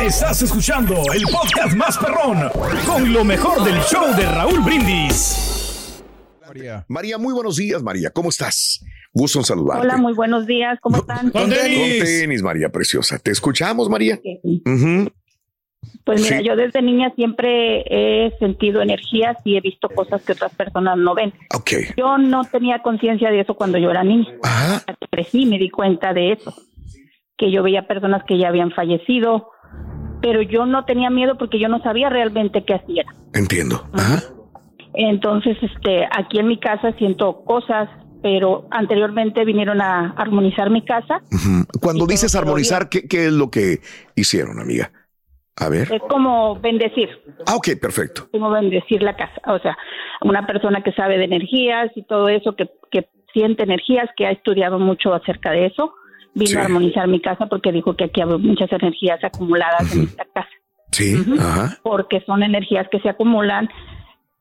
Estás 0.00 0.40
escuchando 0.42 0.94
el 1.14 1.22
podcast 1.24 1.76
más 1.76 1.98
perrón 1.98 2.38
con 2.86 3.12
lo 3.12 3.24
mejor 3.24 3.62
del 3.64 3.78
show 3.82 4.14
de 4.16 4.24
Raúl 4.26 4.60
Brindis. 4.60 6.02
María. 6.46 6.84
María, 6.88 7.18
muy 7.18 7.34
buenos 7.34 7.56
días, 7.56 7.82
María. 7.82 8.10
¿Cómo 8.10 8.30
estás? 8.30 8.82
Gusto 9.12 9.40
en 9.40 9.44
saludarte. 9.44 9.82
Hola, 9.86 9.96
muy 9.98 10.14
buenos 10.14 10.46
días. 10.46 10.78
¿Cómo 10.80 10.96
están? 10.98 11.30
Con 11.30 11.50
tenis, 11.50 12.42
María 12.42 12.70
Preciosa. 12.70 13.18
¿Te 13.18 13.30
escuchamos, 13.32 13.88
María? 13.90 14.18
Pues 16.04 16.22
mira, 16.22 16.38
Sí. 16.38 16.44
yo 16.44 16.56
desde 16.56 16.80
niña 16.82 17.12
siempre 17.16 17.82
he 17.90 18.32
sentido 18.38 18.80
energías 18.80 19.36
y 19.44 19.56
he 19.56 19.60
visto 19.60 19.88
cosas 19.90 20.22
que 20.22 20.32
otras 20.32 20.54
personas 20.54 20.96
no 20.98 21.14
ven. 21.14 21.32
Ok. 21.54 21.70
Yo 21.96 22.16
no 22.18 22.44
tenía 22.44 22.80
conciencia 22.82 23.30
de 23.30 23.40
eso 23.40 23.54
cuando 23.54 23.76
yo 23.78 23.90
era 23.90 24.02
niña. 24.04 24.28
Ajá. 24.42 24.76
Hasta 24.76 24.94
que 24.94 25.06
crecí 25.10 25.42
y 25.42 25.46
me 25.46 25.58
di 25.58 25.68
cuenta 25.70 26.12
de 26.14 26.32
eso. 26.32 26.54
Que 27.36 27.50
yo 27.50 27.62
veía 27.62 27.86
personas 27.86 28.22
que 28.24 28.38
ya 28.38 28.48
habían 28.48 28.70
fallecido, 28.70 29.50
pero 30.22 30.42
yo 30.42 30.66
no 30.66 30.84
tenía 30.84 31.10
miedo 31.10 31.36
porque 31.38 31.58
yo 31.58 31.68
no 31.68 31.80
sabía 31.82 32.08
realmente 32.08 32.64
qué 32.64 32.74
hacían. 32.74 33.06
Entiendo. 33.34 33.86
Ajá. 33.92 34.22
Entonces, 34.94 35.58
este, 35.60 36.06
aquí 36.10 36.38
en 36.38 36.48
mi 36.48 36.58
casa 36.58 36.92
siento 36.92 37.44
cosas, 37.44 37.88
pero 38.22 38.66
anteriormente 38.70 39.44
vinieron 39.44 39.82
a 39.82 40.12
armonizar 40.16 40.70
mi 40.70 40.82
casa. 40.82 41.20
Cuando 41.82 42.06
dices 42.06 42.34
armonizar, 42.34 42.88
¿qué, 42.88 43.06
qué 43.06 43.26
es 43.26 43.32
lo 43.32 43.50
que 43.50 43.80
hicieron, 44.14 44.58
amiga? 44.58 44.90
A 45.56 45.68
ver. 45.68 45.92
Es 45.92 46.02
como 46.08 46.58
bendecir. 46.60 47.10
Ah, 47.46 47.56
ok, 47.56 47.68
perfecto. 47.80 48.28
como 48.30 48.50
bendecir 48.50 49.02
la 49.02 49.16
casa. 49.16 49.40
O 49.46 49.58
sea, 49.58 49.76
una 50.22 50.46
persona 50.46 50.82
que 50.82 50.92
sabe 50.92 51.18
de 51.18 51.24
energías 51.24 51.90
y 51.94 52.02
todo 52.02 52.28
eso, 52.28 52.56
que, 52.56 52.70
que 52.90 53.08
siente 53.32 53.62
energías, 53.62 54.08
que 54.16 54.26
ha 54.26 54.30
estudiado 54.30 54.78
mucho 54.78 55.14
acerca 55.14 55.50
de 55.50 55.66
eso, 55.66 55.94
vino 56.36 56.50
Sí. 56.50 56.56
a 56.56 56.62
armonizar 56.64 57.08
mi 57.08 57.20
casa 57.20 57.46
porque 57.46 57.72
dijo 57.72 57.96
que 57.96 58.04
aquí 58.04 58.20
había 58.20 58.36
muchas 58.36 58.70
energías 58.72 59.22
acumuladas 59.24 59.92
en 59.96 60.02
esta 60.04 60.24
casa, 60.32 60.48
Sí, 60.92 61.14
ajá. 61.38 61.78
porque 61.82 62.20
son 62.20 62.42
energías 62.42 62.86
que 62.90 63.00
se 63.00 63.08
acumulan. 63.08 63.68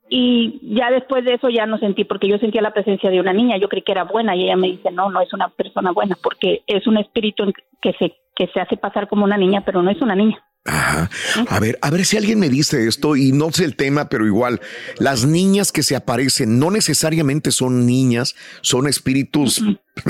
Y 0.07 0.59
ya 0.75 0.91
después 0.91 1.25
de 1.25 1.33
eso 1.33 1.49
ya 1.49 1.65
no 1.65 1.79
sentí, 1.79 2.03
porque 2.03 2.27
yo 2.27 2.37
sentía 2.37 2.61
la 2.61 2.73
presencia 2.73 3.09
de 3.09 3.19
una 3.19 3.33
niña, 3.33 3.57
yo 3.57 3.69
creí 3.69 3.81
que 3.81 3.91
era 3.91 4.03
buena 4.03 4.35
y 4.35 4.43
ella 4.43 4.55
me 4.55 4.67
dice, 4.67 4.91
no, 4.91 5.09
no 5.09 5.19
es 5.21 5.33
una 5.33 5.49
persona 5.49 5.91
buena, 5.91 6.15
porque 6.21 6.61
es 6.67 6.85
un 6.85 6.97
espíritu 6.97 7.51
que 7.81 7.93
se, 7.93 8.13
que 8.35 8.47
se 8.53 8.59
hace 8.59 8.77
pasar 8.77 9.07
como 9.07 9.23
una 9.23 9.37
niña, 9.37 9.63
pero 9.65 9.81
no 9.81 9.89
es 9.89 9.99
una 10.01 10.15
niña. 10.15 10.43
Ajá. 10.67 11.09
A 11.47 11.59
ver, 11.59 11.77
a 11.81 11.91
ver 11.91 12.05
si 12.05 12.17
alguien 12.17 12.39
me 12.39 12.49
dice 12.49 12.87
esto 12.87 13.15
y 13.15 13.31
no 13.31 13.51
sé 13.51 13.65
el 13.65 13.75
tema, 13.75 14.09
pero 14.09 14.25
igual, 14.25 14.59
las 14.97 15.23
niñas 15.25 15.71
que 15.71 15.83
se 15.83 15.95
aparecen 15.95 16.57
no 16.57 16.71
necesariamente 16.71 17.51
son 17.51 17.85
niñas, 17.85 18.35
son 18.61 18.87
espíritus, 18.87 19.61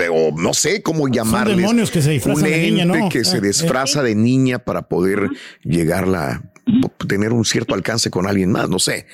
o 0.09 0.31
no 0.37 0.53
sé 0.53 0.81
cómo 0.81 1.09
llamarles. 1.09 1.57
demonios 1.57 1.91
que 1.91 2.01
se 2.01 2.11
disfrazan 2.11 2.43
un 2.45 2.49
de 2.49 2.57
niña, 2.71 2.85
¿no? 2.85 3.09
que 3.09 3.25
se 3.25 3.35
Eh, 3.37 3.39
eh. 3.39 3.47
disfraza 3.47 4.01
de 4.01 4.15
niña 4.15 4.59
para 4.59 4.83
poder 4.83 5.29
llegarla, 5.63 6.41
tener 7.07 7.33
un 7.33 7.43
cierto 7.43 7.75
alcance 7.75 8.09
con 8.09 8.25
alguien 8.25 8.49
más, 8.51 8.69
no 8.69 8.79
sé. 8.79 9.07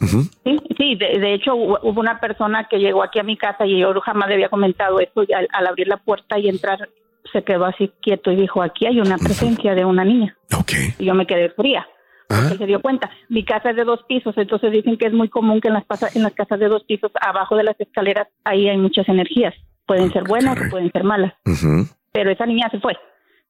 Sí, 0.00 0.58
sí, 0.78 0.96
de, 0.96 1.18
de 1.20 1.34
hecho 1.34 1.52
hu- 1.54 1.78
hubo 1.82 2.00
una 2.00 2.18
persona 2.20 2.66
que 2.70 2.78
llegó 2.78 3.02
aquí 3.02 3.18
a 3.18 3.22
mi 3.22 3.36
casa 3.36 3.66
y 3.66 3.80
yo 3.80 3.92
jamás 4.00 4.28
le 4.28 4.34
había 4.36 4.48
comentado 4.48 4.98
eso 4.98 5.24
y 5.28 5.32
al, 5.34 5.46
al 5.52 5.66
abrir 5.66 5.88
la 5.88 5.98
puerta 5.98 6.38
y 6.38 6.48
entrar 6.48 6.88
se 7.32 7.42
quedó 7.42 7.64
así 7.64 7.92
quieto 8.00 8.30
y 8.30 8.36
dijo, 8.36 8.62
aquí 8.62 8.86
hay 8.86 9.00
una 9.00 9.16
presencia 9.18 9.74
de 9.74 9.84
una 9.84 10.04
niña. 10.04 10.36
Ok. 10.58 10.72
Y 10.98 11.04
yo 11.04 11.14
me 11.14 11.26
quedé 11.26 11.50
fría. 11.50 11.86
Porque 12.28 12.58
se 12.58 12.66
dio 12.66 12.80
cuenta. 12.80 13.10
Mi 13.28 13.44
casa 13.44 13.70
es 13.70 13.76
de 13.76 13.84
dos 13.84 14.02
pisos, 14.08 14.36
entonces 14.36 14.72
dicen 14.72 14.96
que 14.96 15.06
es 15.06 15.12
muy 15.12 15.28
común 15.28 15.60
que 15.60 15.68
en 15.68 15.74
las, 15.74 16.16
en 16.16 16.22
las 16.22 16.32
casas 16.32 16.58
de 16.58 16.68
dos 16.68 16.84
pisos, 16.84 17.12
abajo 17.20 17.56
de 17.56 17.64
las 17.64 17.78
escaleras, 17.78 18.28
ahí 18.44 18.68
hay 18.68 18.78
muchas 18.78 19.08
energías. 19.08 19.54
Pueden 19.86 20.10
ser 20.12 20.24
buenas 20.24 20.58
o 20.58 20.70
pueden 20.70 20.90
ser 20.90 21.04
malas. 21.04 21.34
Pero 22.12 22.30
esa 22.30 22.46
niña 22.46 22.68
se 22.70 22.80
fue. 22.80 22.96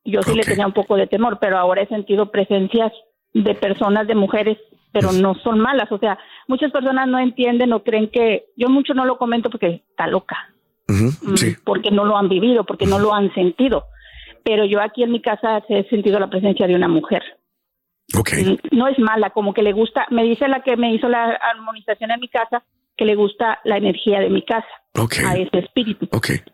Yo 0.05 0.23
sí 0.23 0.35
le 0.35 0.43
tenía 0.43 0.67
un 0.67 0.73
poco 0.73 0.97
de 0.97 1.07
temor, 1.07 1.39
pero 1.41 1.57
ahora 1.57 1.83
he 1.83 1.87
sentido 1.87 2.31
presencias 2.31 2.93
de 3.33 3.55
personas, 3.55 4.07
de 4.07 4.15
mujeres, 4.15 4.59
pero 4.93 5.13
no 5.13 5.35
son 5.37 5.61
malas. 5.61 5.91
O 5.93 5.99
sea, 5.99 6.19
muchas 6.49 6.73
personas 6.73 7.09
no 7.09 7.19
entienden 7.19 7.73
o 7.73 7.83
creen 7.83 8.11
que 8.11 8.47
yo 8.57 8.69
mucho 8.69 8.95
no 8.95 9.05
lo 9.07 9.17
comento 9.17 9.51
porque 9.51 9.83
está 9.89 10.07
loca, 10.07 10.53
Mm, 10.87 11.37
Sí. 11.37 11.57
porque 11.65 11.91
no 11.91 12.05
lo 12.05 12.17
han 12.17 12.29
vivido, 12.29 12.65
porque 12.65 12.87
no 12.87 12.99
lo 12.99 13.15
han 13.15 13.33
sentido. 13.35 13.85
Pero 14.45 14.65
yo 14.67 14.81
aquí 14.83 15.03
en 15.03 15.13
mi 15.13 15.23
casa 15.23 15.63
he 15.69 15.89
sentido 15.89 16.19
la 16.19 16.29
presencia 16.29 16.67
de 16.67 16.75
una 16.75 16.89
mujer. 16.89 17.23
Ok. 18.19 18.31
Mm, 18.45 18.77
No 18.77 18.89
es 18.89 18.99
mala, 18.99 19.31
como 19.31 19.55
que 19.55 19.63
le 19.63 19.73
gusta, 19.73 20.07
me 20.11 20.23
dice 20.25 20.47
la 20.49 20.63
que 20.63 20.77
me 20.77 20.93
hizo 20.93 21.09
la 21.09 21.39
armonización 21.53 22.11
en 22.11 22.21
mi 22.21 22.29
casa, 22.29 22.63
que 22.97 23.05
le 23.05 23.15
gusta 23.17 23.59
la 23.65 23.77
energía 23.77 24.21
de 24.21 24.31
mi 24.31 24.45
casa, 24.45 24.67
a 24.95 25.35
ese 25.37 25.59
espíritu, 25.59 26.09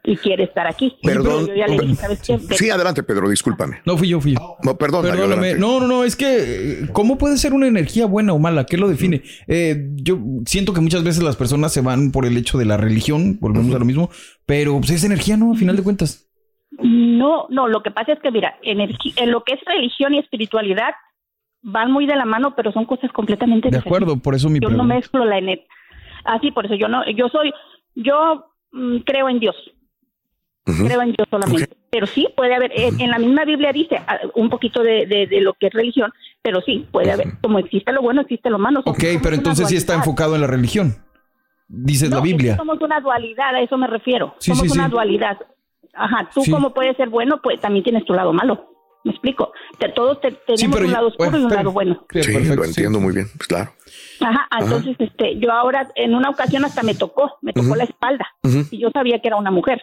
y 0.04 0.16
quiere 0.16 0.44
estar 0.44 0.66
aquí. 0.66 0.96
Perdón. 1.02 1.46
Yo 1.48 1.54
ya 1.54 1.66
le 1.66 1.78
dije, 1.78 1.94
¿sabes 1.96 2.22
qué? 2.26 2.38
Vete. 2.38 2.54
Sí, 2.56 2.70
adelante, 2.70 3.02
Pedro, 3.02 3.28
discúlpame. 3.28 3.82
No 3.84 3.98
fui 3.98 4.08
yo, 4.08 4.20
fui 4.20 4.32
yo. 4.34 4.56
No, 4.62 4.78
perdón, 4.78 5.02
Perdóname. 5.02 5.54
No, 5.56 5.80
no, 5.80 5.86
no, 5.86 6.04
es 6.04 6.16
que, 6.16 6.26
eh, 6.84 6.88
¿cómo 6.92 7.18
puede 7.18 7.36
ser 7.36 7.52
una 7.52 7.66
energía 7.66 8.06
buena 8.06 8.32
o 8.32 8.38
mala? 8.38 8.64
¿Qué 8.64 8.78
lo 8.78 8.88
define? 8.88 9.22
Eh, 9.46 9.88
yo 9.96 10.18
siento 10.46 10.72
que 10.72 10.80
muchas 10.80 11.04
veces 11.04 11.22
las 11.22 11.36
personas 11.36 11.72
se 11.74 11.82
van 11.82 12.12
por 12.12 12.24
el 12.24 12.36
hecho 12.38 12.56
de 12.56 12.64
la 12.64 12.78
religión, 12.78 13.38
volvemos 13.40 13.74
a 13.74 13.78
lo 13.78 13.84
mismo, 13.84 14.08
pero 14.46 14.78
pues 14.78 14.90
es 14.92 15.04
energía, 15.04 15.36
¿no? 15.36 15.52
A 15.52 15.56
final 15.56 15.76
de 15.76 15.82
cuentas. 15.82 16.26
No, 16.82 17.46
no, 17.50 17.68
lo 17.68 17.82
que 17.82 17.90
pasa 17.90 18.12
es 18.12 18.20
que, 18.20 18.30
mira, 18.30 18.54
en 18.62 18.78
lo 19.30 19.42
que 19.44 19.52
es 19.52 19.60
religión 19.66 20.14
y 20.14 20.18
espiritualidad 20.18 20.94
van 21.62 21.92
muy 21.92 22.06
de 22.06 22.16
la 22.16 22.24
mano, 22.24 22.54
pero 22.56 22.72
son 22.72 22.86
cosas 22.86 23.12
completamente 23.12 23.68
De 23.68 23.76
diferentes. 23.76 23.86
acuerdo, 23.86 24.16
por 24.22 24.34
eso 24.34 24.48
mi 24.48 24.60
Yo 24.60 24.68
no 24.70 24.76
pregunta. 24.76 24.94
mezclo 24.94 25.24
la 25.26 25.36
energía. 25.36 25.66
Así, 26.24 26.50
por 26.50 26.66
eso 26.66 26.74
yo 26.74 26.88
no, 26.88 27.02
yo 27.10 27.28
soy, 27.28 27.52
yo 27.94 28.46
mm, 28.72 28.98
creo 28.98 29.28
en 29.28 29.40
Dios. 29.40 29.56
Creo 30.64 31.02
en 31.02 31.12
Dios 31.12 31.26
solamente. 31.30 31.68
Pero 31.90 32.06
sí 32.06 32.28
puede 32.36 32.54
haber, 32.54 32.70
en, 32.74 33.00
en 33.00 33.10
la 33.10 33.18
misma 33.18 33.44
Biblia 33.44 33.72
dice 33.72 33.96
ah, 34.06 34.18
un 34.34 34.48
poquito 34.48 34.82
de, 34.82 35.06
de, 35.06 35.26
de 35.26 35.40
lo 35.40 35.54
que 35.54 35.66
es 35.66 35.72
religión, 35.72 36.12
pero 36.42 36.60
sí 36.60 36.86
puede 36.92 37.10
haber, 37.10 37.40
como 37.40 37.58
existe 37.58 37.90
lo 37.92 38.02
bueno, 38.02 38.20
existe 38.20 38.50
lo 38.50 38.58
malo. 38.58 38.82
Ok, 38.84 39.02
pero 39.22 39.34
entonces 39.34 39.68
sí 39.68 39.76
está 39.76 39.94
enfocado 39.94 40.34
en 40.36 40.42
la 40.42 40.46
religión. 40.46 40.94
Dices 41.66 42.10
la 42.10 42.16
No, 42.16 42.22
Biblia. 42.22 42.56
somos 42.56 42.80
una 42.80 43.00
dualidad, 43.00 43.54
a 43.54 43.60
eso 43.60 43.76
me 43.78 43.86
refiero. 43.86 44.34
Sí, 44.38 44.52
somos 44.52 44.70
sí, 44.70 44.78
una 44.78 44.86
sí. 44.86 44.90
dualidad. 44.92 45.38
Ajá, 45.94 46.28
tú 46.32 46.42
como 46.48 46.72
puedes 46.72 46.96
ser 46.96 47.08
bueno, 47.08 47.40
pues 47.42 47.58
también 47.60 47.82
tienes 47.82 48.04
tu 48.04 48.12
lado 48.14 48.32
malo. 48.32 48.69
¿Me 49.04 49.12
explico? 49.12 49.52
Te- 49.78 49.88
todos 49.90 50.20
te- 50.20 50.32
tenemos 50.32 50.76
pero 50.76 50.84
un 50.86 50.90
yo- 50.90 50.96
lado 50.96 51.06
oscuro 51.08 51.30
bueno, 51.30 51.42
y 51.42 51.44
un 51.46 51.54
lado 51.56 51.72
bueno. 51.72 52.06
Sí, 52.10 52.54
lo 52.54 52.64
entiendo 52.64 53.00
muy 53.00 53.14
bien, 53.14 53.26
pues 53.36 53.48
claro. 53.48 53.72
Ajá, 54.20 54.46
entonces 54.60 54.96
este, 54.98 55.38
yo 55.38 55.50
ahora 55.52 55.90
en 55.94 56.14
una 56.14 56.28
ocasión 56.30 56.64
hasta 56.64 56.82
me 56.82 56.94
tocó, 56.94 57.38
me 57.40 57.52
tocó 57.52 57.74
la 57.76 57.84
espalda 57.84 58.26
y 58.70 58.78
yo 58.78 58.90
sabía 58.92 59.20
que 59.20 59.28
era 59.28 59.36
una 59.36 59.50
mujer. 59.50 59.80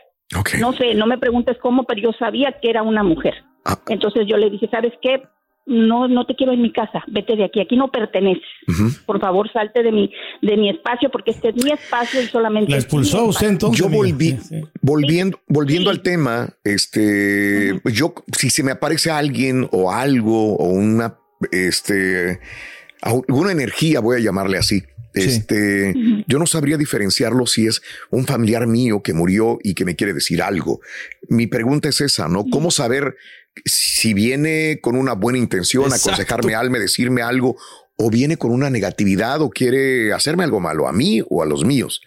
No 0.60 0.74
sé, 0.74 0.94
no 0.94 1.08
me 1.08 1.18
preguntes 1.18 1.58
cómo, 1.62 1.86
pero 1.86 2.02
yo 2.02 2.12
sabía 2.20 2.60
que 2.62 2.70
era 2.70 2.84
una 2.84 3.02
mujer. 3.02 3.34
Ah. 3.66 3.80
Entonces 3.88 4.28
yo 4.28 4.38
le 4.38 4.50
dije, 4.50 4.68
¿sabes 4.70 4.94
qué? 5.02 5.24
No, 5.70 6.08
no 6.08 6.26
te 6.26 6.34
quiero 6.36 6.54
en 6.54 6.62
mi 6.62 6.72
casa, 6.72 7.04
vete 7.08 7.36
de 7.36 7.44
aquí, 7.44 7.60
aquí 7.60 7.76
no 7.76 7.92
perteneces. 7.92 8.42
Por 9.06 9.20
favor, 9.20 9.52
salte 9.52 9.84
de 9.84 9.92
mi, 9.92 10.10
de 10.42 10.56
mi 10.56 10.70
espacio 10.70 11.10
porque 11.12 11.32
este 11.32 11.50
es 11.50 11.56
mi 11.62 11.72
espacio 11.72 12.22
y 12.22 12.26
solamente. 12.28 12.72
La 12.72 12.78
expulsó 12.78 13.26
usted 13.26 13.48
espacio". 13.48 13.50
entonces. 13.50 13.80
Yo 13.80 13.90
volví, 13.90 14.30
Sí, 14.32 14.38
sí. 14.48 14.62
volviendo, 14.82 15.42
volviendo 15.48 15.90
al 15.90 16.02
tema, 16.02 16.50
este, 16.64 17.82
yo, 17.84 18.14
si 18.32 18.50
se 18.50 18.64
me 18.64 18.72
aparece 18.72 19.12
alguien 19.12 19.68
o 19.72 19.92
algo 19.92 20.56
o 20.56 20.70
una, 20.70 21.18
este, 21.52 22.40
alguna 23.02 23.52
energía, 23.52 24.00
voy 24.00 24.16
a 24.18 24.20
llamarle 24.20 24.58
así, 24.58 24.84
Este, 25.14 25.94
yo 26.28 26.38
no 26.40 26.46
sabría 26.46 26.78
diferenciarlo 26.78 27.48
si 27.48 27.66
es 27.66 27.82
un 28.12 28.26
familiar 28.26 28.68
mío 28.68 29.02
que 29.02 29.14
murió 29.14 29.58
y 29.64 29.74
que 29.74 29.84
me 29.84 29.96
quiere 29.96 30.14
decir 30.14 30.42
algo. 30.44 30.80
Mi 31.28 31.48
pregunta 31.48 31.90
es 31.90 32.02
esa, 32.02 32.28
¿no? 32.28 32.46
¿Cómo 32.52 32.70
saber 32.70 33.16
si 33.66 34.14
viene 34.14 34.80
con 34.82 34.96
una 34.96 35.14
buena 35.14 35.40
intención, 35.40 35.86
Exacto. 35.86 36.10
aconsejarme 36.12 36.56
algo, 36.56 36.78
decirme 36.80 37.22
algo, 37.22 37.56
o 37.98 38.10
viene 38.10 38.38
con 38.38 38.52
una 38.52 38.70
negatividad 38.70 39.42
o 39.42 39.50
quiere 39.50 40.14
hacerme 40.14 40.44
algo 40.44 40.60
malo 40.60 40.88
a 40.88 40.94
mí 40.94 41.22
o 41.30 41.42
a 41.42 41.46
los 41.46 41.66
míos? 41.66 42.02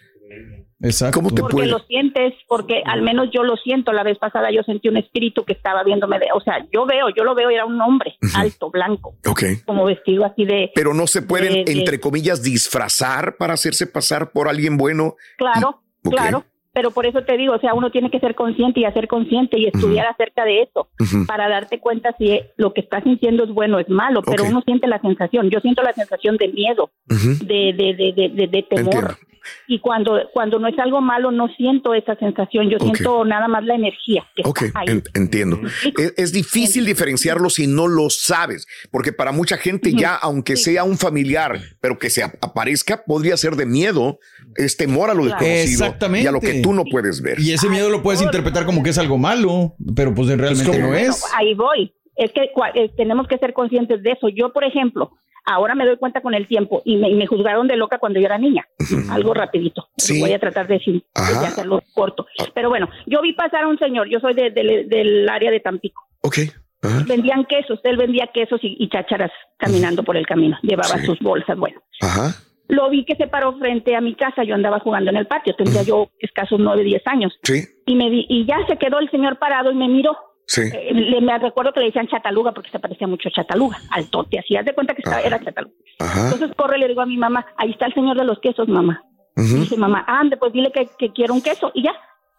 Exacto. 0.83 1.19
¿Cómo 1.19 1.29
te 1.31 1.41
porque 1.41 1.53
puede? 1.53 1.67
lo 1.67 1.77
sientes, 1.81 2.33
porque 2.47 2.81
al 2.85 3.03
menos 3.03 3.29
yo 3.31 3.43
lo 3.43 3.55
siento. 3.57 3.91
La 3.93 4.01
vez 4.03 4.17
pasada 4.17 4.49
yo 4.51 4.63
sentí 4.63 4.87
un 4.89 4.97
espíritu 4.97 5.45
que 5.45 5.53
estaba 5.53 5.83
viéndome, 5.83 6.17
de, 6.17 6.25
o 6.33 6.41
sea, 6.41 6.65
yo 6.73 6.87
veo, 6.87 7.05
yo 7.15 7.23
lo 7.23 7.35
veo, 7.35 7.51
era 7.51 7.65
un 7.65 7.79
hombre 7.81 8.15
alto, 8.35 8.71
blanco, 8.71 9.15
Ok. 9.27 9.43
como 9.65 9.85
vestido 9.85 10.25
así 10.25 10.43
de, 10.43 10.71
Pero 10.73 10.95
no 10.95 11.05
se 11.05 11.21
pueden, 11.21 11.53
de- 11.53 11.63
de- 11.65 11.71
entre 11.79 11.99
comillas, 11.99 12.41
disfrazar 12.41 13.37
para 13.37 13.53
hacerse 13.53 13.85
pasar 13.85 14.31
por 14.31 14.47
alguien 14.49 14.75
bueno. 14.77 15.17
claro, 15.37 15.83
claro. 16.01 16.45
Pero 16.73 16.91
por 16.91 17.05
eso 17.05 17.21
te 17.23 17.35
digo, 17.37 17.53
o 17.53 17.59
sea, 17.59 17.73
uno 17.73 17.91
tiene 17.91 18.09
que 18.09 18.19
ser 18.21 18.33
consciente 18.33 18.79
y 18.79 18.85
hacer 18.85 19.07
consciente 19.07 19.59
y 19.59 19.65
estudiar 19.67 20.07
acerca 20.07 20.45
de 20.45 20.61
eso 20.61 20.87
para 21.27 21.49
darte 21.49 21.79
cuenta 21.79 22.15
si 22.17 22.39
lo 22.55 22.73
que 22.73 22.81
estás 22.81 23.03
sintiendo 23.03 23.43
es 23.43 23.49
bueno 23.49 23.77
o 23.77 23.79
es 23.81 23.89
malo. 23.89 24.21
Pero 24.21 24.43
uno 24.49 24.61
siente 24.65 24.87
la 24.87 24.99
sensación. 25.01 25.49
Yo 25.49 25.59
siento 25.59 25.83
la 25.83 25.91
sensación 25.93 26.37
de 26.37 26.47
miedo, 26.47 26.89
de, 27.07 27.73
de, 27.73 27.93
de, 27.93 28.13
de, 28.15 28.29
de- 28.29 28.47
de 28.47 28.63
temor. 28.63 28.93
Entiendo. 28.93 29.17
Y 29.67 29.79
cuando, 29.79 30.19
cuando 30.33 30.59
no 30.59 30.67
es 30.67 30.77
algo 30.79 31.01
malo, 31.01 31.31
no 31.31 31.47
siento 31.55 31.93
esa 31.93 32.15
sensación. 32.15 32.69
Yo 32.69 32.77
siento 32.79 33.25
nada 33.25 33.47
más 33.47 33.63
la 33.63 33.75
energía 33.75 34.25
que 34.35 34.43
Ok, 34.45 34.61
está 34.63 34.79
ahí. 34.81 34.87
en- 34.89 35.03
entiendo. 35.13 35.59
Es, 35.97 36.13
es 36.17 36.31
difícil 36.31 36.85
diferenciarlo 36.85 37.49
si 37.49 37.67
no 37.67 37.87
lo 37.87 38.09
sabes, 38.09 38.67
porque 38.91 39.13
para 39.13 39.31
mucha 39.31 39.57
gente 39.57 39.93
ya, 39.93 40.15
aunque 40.15 40.55
sea 40.55 40.83
un 40.83 40.97
familiar, 40.97 41.59
pero 41.79 41.97
que 41.97 42.09
se 42.09 42.23
ap- 42.23 42.35
aparezca, 42.41 43.03
podría 43.05 43.37
ser 43.37 43.55
de 43.55 43.65
miedo, 43.65 44.19
es 44.55 44.77
temor 44.77 45.09
a 45.09 45.13
lo 45.13 45.23
Claro. 45.23 45.39
desconocido 45.45 45.85
Exactamente. 45.85 46.23
y 46.23 46.27
a 46.27 46.31
lo 46.31 46.39
que 46.39 46.61
tú 46.61 46.73
no 46.73 46.83
puedes 46.85 47.21
ver. 47.21 47.39
Y 47.39 47.51
ese 47.53 47.69
miedo 47.69 47.89
lo 47.89 48.01
puedes 48.03 48.21
interpretar 48.21 48.65
como 48.65 48.83
que 48.83 48.89
es 48.91 48.97
algo 48.97 49.17
malo, 49.17 49.75
pero 49.95 50.13
pues 50.13 50.27
realmente 50.29 50.77
no 50.79 50.87
Bueno, 50.89 50.95
es. 51.09 51.23
ahí 51.37 51.53
voy. 51.53 51.93
Es 52.15 52.31
que 52.33 52.51
eh, 52.75 52.91
tenemos 52.97 53.27
que 53.27 53.37
ser 53.37 53.53
conscientes 53.53 54.03
de 54.03 54.11
eso. 54.11 54.27
Yo, 54.29 54.51
por 54.53 54.63
ejemplo, 54.63 55.11
ahora 55.45 55.75
me 55.75 55.85
doy 55.85 55.97
cuenta 55.97 56.21
con 56.21 56.33
el 56.33 56.47
tiempo 56.47 56.81
y 56.85 56.97
me, 56.97 57.09
y 57.09 57.15
me 57.15 57.27
juzgaron 57.27 57.67
de 57.67 57.75
loca 57.75 57.97
cuando 57.99 58.19
yo 58.19 58.25
era 58.25 58.37
niña. 58.37 58.67
Algo 59.09 59.33
rapidito. 59.33 59.87
Sí. 59.97 60.19
Voy 60.19 60.33
a 60.33 60.39
tratar 60.39 60.67
de, 60.67 60.75
hacerlo 61.15 61.81
corto. 61.93 62.25
Pero 62.53 62.69
bueno, 62.69 62.89
yo 63.07 63.21
vi 63.21 63.33
pasar 63.33 63.63
a 63.63 63.67
un 63.67 63.77
señor. 63.79 64.07
Yo 64.09 64.19
soy 64.19 64.33
de- 64.33 64.51
de- 64.51 64.85
del 64.87 65.27
área 65.29 65.51
de 65.51 65.59
Tampico. 65.59 66.01
Ok. 66.21 66.37
Ajá. 66.83 67.03
Vendían 67.07 67.45
quesos. 67.45 67.79
Él 67.83 67.97
vendía 67.97 68.27
quesos 68.33 68.59
y, 68.63 68.75
y 68.79 68.89
chácharas 68.89 69.31
caminando 69.57 70.03
por 70.03 70.17
el 70.17 70.25
camino. 70.25 70.57
Llevaba 70.63 70.97
Sí. 70.97 71.05
sus 71.05 71.19
bolsas. 71.19 71.57
Bueno, 71.57 71.79
Ajá. 72.01 72.35
lo 72.69 72.89
vi 72.89 73.05
que 73.05 73.15
se 73.15 73.27
paró 73.27 73.57
frente 73.59 73.95
a 73.95 74.01
mi 74.01 74.15
casa. 74.15 74.43
Yo 74.43 74.55
andaba 74.55 74.79
jugando 74.79 75.11
en 75.11 75.17
el 75.17 75.27
patio. 75.27 75.55
Tendría 75.55 75.83
yo 75.83 76.09
escasos 76.19 76.59
nueve, 76.59 76.83
diez 76.83 77.01
años. 77.05 77.37
Sí. 77.43 77.61
Y, 77.85 77.95
me 77.95 78.09
di- 78.09 78.25
y 78.29 78.45
ya 78.45 78.57
se 78.67 78.77
quedó 78.77 78.99
el 78.99 79.11
señor 79.11 79.37
parado 79.37 79.71
y 79.71 79.75
me 79.75 79.87
miró. 79.87 80.17
Sí. 80.45 80.61
Eh, 80.61 80.93
le, 80.93 81.21
me 81.21 81.37
recuerdo 81.37 81.71
que 81.71 81.79
le 81.79 81.87
decían 81.87 82.07
chataluga 82.07 82.51
porque 82.51 82.71
se 82.71 82.79
parecía 82.79 83.07
mucho 83.07 83.29
a 83.29 83.31
chataluga, 83.31 83.77
al 83.91 84.09
tote, 84.09 84.39
así, 84.39 84.55
haz 84.55 84.65
de 84.65 84.73
cuenta 84.73 84.93
que 84.93 85.01
estaba, 85.01 85.21
era 85.21 85.39
chataluga. 85.39 85.75
Ajá. 85.99 86.25
Entonces 86.25 86.55
corre 86.57 86.77
y 86.77 86.81
le 86.81 86.87
digo 86.89 87.01
a 87.01 87.05
mi 87.05 87.17
mamá, 87.17 87.45
ahí 87.57 87.71
está 87.71 87.85
el 87.85 87.93
señor 87.93 88.17
de 88.17 88.25
los 88.25 88.39
quesos, 88.39 88.67
mamá. 88.67 89.01
Ujú. 89.37 89.59
Dice 89.59 89.77
mamá, 89.77 90.03
ande, 90.07 90.37
pues 90.37 90.51
dile 90.51 90.71
que, 90.73 90.87
que 90.99 91.13
quiero 91.13 91.33
un 91.33 91.41
queso. 91.41 91.71
Y 91.73 91.83
ya, 91.83 91.93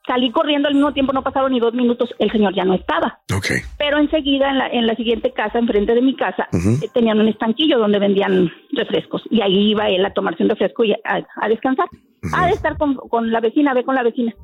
salí 0.07 0.31
corriendo 0.31 0.69
al 0.69 0.75
mismo 0.75 0.93
tiempo, 0.93 1.13
no 1.13 1.23
pasaron 1.23 1.53
ni 1.53 1.61
dos 1.61 1.73
minutos, 1.73 2.15
el 2.19 2.31
señor 2.31 2.55
ya 2.55 2.65
no 2.65 2.75
estaba. 2.75 3.21
Ok. 3.35 3.47
Pero 3.79 3.99
enseguida, 3.99 4.51
en 4.51 4.59
la, 4.59 4.69
en 4.69 4.87
la 4.87 4.95
siguiente 4.95 5.33
casa, 5.33 5.59
enfrente 5.59 5.95
de 5.95 6.03
mi 6.03 6.15
casa, 6.15 6.49
eh, 6.53 6.89
tenían 6.93 7.19
un 7.19 7.29
estanquillo 7.29 7.79
donde 7.79 7.99
vendían 7.99 8.51
refrescos. 8.73 9.23
Y 9.31 9.41
ahí 9.41 9.71
iba 9.71 9.89
él 9.89 10.05
a 10.05 10.13
tomarse 10.13 10.43
un 10.43 10.51
refresco 10.51 10.85
y 10.85 10.93
a, 10.93 10.99
a 11.41 11.49
descansar. 11.49 11.87
Ha 12.35 12.47
de 12.47 12.53
estar 12.53 12.77
con, 12.77 12.95
con 12.95 13.33
la 13.33 13.41
vecina, 13.41 13.75
ve 13.75 13.85
con 13.85 13.95
la 13.95 14.03
vecina. 14.03 14.35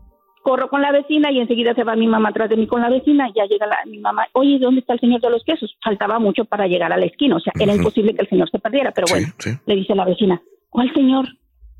Corro 0.48 0.68
con 0.70 0.80
la 0.80 0.92
vecina 0.92 1.30
y 1.30 1.40
enseguida 1.40 1.74
se 1.74 1.84
va 1.84 1.94
mi 1.94 2.06
mamá 2.06 2.30
atrás 2.30 2.48
de 2.48 2.56
mí 2.56 2.66
con 2.66 2.80
la 2.80 2.88
vecina. 2.88 3.28
Y 3.28 3.34
ya 3.34 3.44
llega 3.44 3.66
la, 3.66 3.76
mi 3.84 3.98
mamá, 3.98 4.26
oye, 4.32 4.58
¿dónde 4.58 4.80
está 4.80 4.94
el 4.94 5.00
señor 5.00 5.20
de 5.20 5.28
los 5.28 5.44
quesos? 5.44 5.76
Faltaba 5.84 6.18
mucho 6.18 6.46
para 6.46 6.66
llegar 6.66 6.90
a 6.90 6.96
la 6.96 7.04
esquina. 7.04 7.36
O 7.36 7.40
sea, 7.40 7.52
era 7.60 7.74
imposible 7.74 8.14
que 8.14 8.22
el 8.22 8.28
señor 8.30 8.48
se 8.50 8.58
perdiera. 8.58 8.90
Pero 8.92 9.08
Sí, 9.08 9.12
bueno, 9.12 9.28
sí. 9.38 9.50
le 9.66 9.74
dice 9.76 9.94
la 9.94 10.06
vecina, 10.06 10.40
¿cuál 10.70 10.90
señor? 10.94 11.26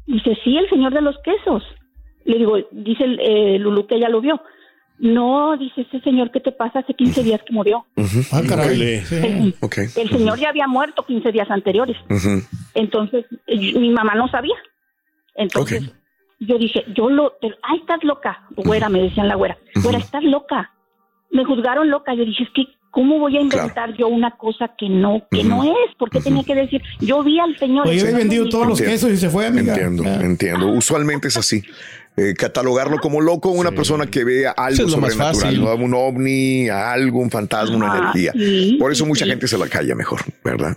Dice, 0.07 0.37
sí, 0.45 0.59
el 0.59 0.69
señor 0.69 0.93
de 0.93 1.01
los 1.01 1.17
quesos. 1.25 1.63
Le 2.27 2.37
digo, 2.37 2.59
dice 2.71 3.05
eh, 3.21 3.59
Lulú 3.59 3.87
que 3.87 3.95
ella 3.95 4.11
lo 4.11 4.21
vio. 4.21 4.39
No, 4.99 5.57
dice 5.57 5.83
ese 5.83 6.01
señor, 6.01 6.31
¿qué 6.31 6.41
te 6.41 6.53
pasa? 6.53 6.81
Hace 6.81 6.93
15 6.93 7.23
días 7.23 7.41
que 7.47 7.55
murió. 7.55 7.87
Ah, 8.33 8.43
caray. 8.47 8.83
El, 9.13 9.55
Ok. 9.63 9.79
el 9.97 10.11
señor 10.11 10.39
ya 10.39 10.51
había 10.51 10.67
muerto 10.67 11.05
15 11.07 11.33
días 11.33 11.51
anteriores. 11.51 11.97
Entonces, 12.75 13.25
mi 13.47 13.91
mamá 13.91 14.15
no 14.15 14.29
sabía. 14.29 14.57
Entonces, 15.37 15.85
Ok. 15.89 15.95
Yo 16.41 16.59
dije, 16.59 16.85
yo 16.97 17.09
lo, 17.11 17.35
pero, 17.41 17.57
ay, 17.63 17.79
estás 17.81 18.03
loca, 18.05 18.45
güera, 18.57 18.89
me 18.89 19.03
decían 19.03 19.29
la 19.29 19.35
güera, 19.35 19.59
güera, 19.83 19.99
estás 19.99 20.23
loca. 20.25 20.73
Me 21.31 21.45
juzgaron 21.45 21.91
loca. 21.91 22.15
Yo 22.15 22.25
dije, 22.25 22.45
es 22.45 22.49
que, 22.55 22.63
¿cómo 22.91 23.19
voy 23.19 23.37
a 23.37 23.41
inventar 23.43 23.95
yo 23.99 24.09
una 24.09 24.31
cosa 24.31 24.71
que 24.79 24.89
no, 24.89 25.27
que 25.31 25.45
no 25.45 25.63
es? 25.65 25.95
¿Por 25.99 26.09
qué 26.09 26.21
tenía 26.21 26.43
que 26.43 26.55
decir? 26.55 26.81
Yo 27.01 27.23
vi 27.23 27.39
al 27.39 27.57
señor. 27.59 27.83
Oye, 27.87 27.93
había 28.01 28.05
señor 28.07 28.19
vendido 28.21 28.49
todos 28.49 28.67
los 28.67 28.81
Entiendo. 28.81 29.07
quesos 29.09 29.11
y 29.13 29.17
se 29.21 29.29
fue. 29.29 29.47
Entiendo, 29.49 30.05
Ah. 30.07 30.19
entiendo. 30.23 30.69
Usualmente 30.69 31.29
es 31.29 31.37
así. 31.37 31.63
Eh, 32.17 32.33
catalogarlo 32.35 32.99
como 32.99 33.21
loco, 33.21 33.51
una 33.51 33.71
persona 33.73 34.07
que 34.07 34.25
vea 34.25 34.53
algo 34.53 34.85
es 34.87 34.91
lo 34.91 34.99
más 34.99 35.13
sobrenatural, 35.13 35.81
un 35.83 35.95
ovni, 35.95 36.69
algo, 36.71 37.21
un 37.21 37.31
fantasma, 37.31 37.77
una 37.77 37.93
Ah, 37.93 37.99
energía. 37.99 38.33
sí, 38.33 38.77
Por 38.81 38.91
eso 38.91 39.05
sí, 39.05 39.09
mucha 39.09 39.25
sí. 39.27 39.31
gente 39.31 39.47
se 39.49 39.59
la 39.59 39.69
calla 39.69 39.95
mejor, 39.95 40.21
¿verdad? 40.43 40.77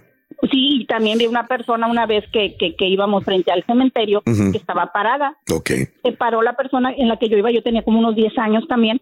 Sí, 0.49 0.81
y 0.81 0.85
también 0.85 1.17
vi 1.17 1.27
una 1.27 1.45
persona 1.47 1.87
una 1.87 2.05
vez 2.05 2.25
que, 2.31 2.55
que, 2.57 2.75
que 2.75 2.87
íbamos 2.87 3.23
frente 3.23 3.51
al 3.51 3.63
cementerio, 3.65 4.21
que 4.21 4.57
estaba 4.57 4.91
parada. 4.91 5.37
Ok. 5.51 5.69
Se 6.03 6.11
paró 6.13 6.41
la 6.41 6.53
persona 6.53 6.91
en 6.95 7.07
la 7.07 7.17
que 7.17 7.29
yo 7.29 7.37
iba, 7.37 7.51
yo 7.51 7.61
tenía 7.61 7.83
como 7.83 7.99
unos 7.99 8.15
10 8.15 8.37
años 8.39 8.67
también. 8.67 9.01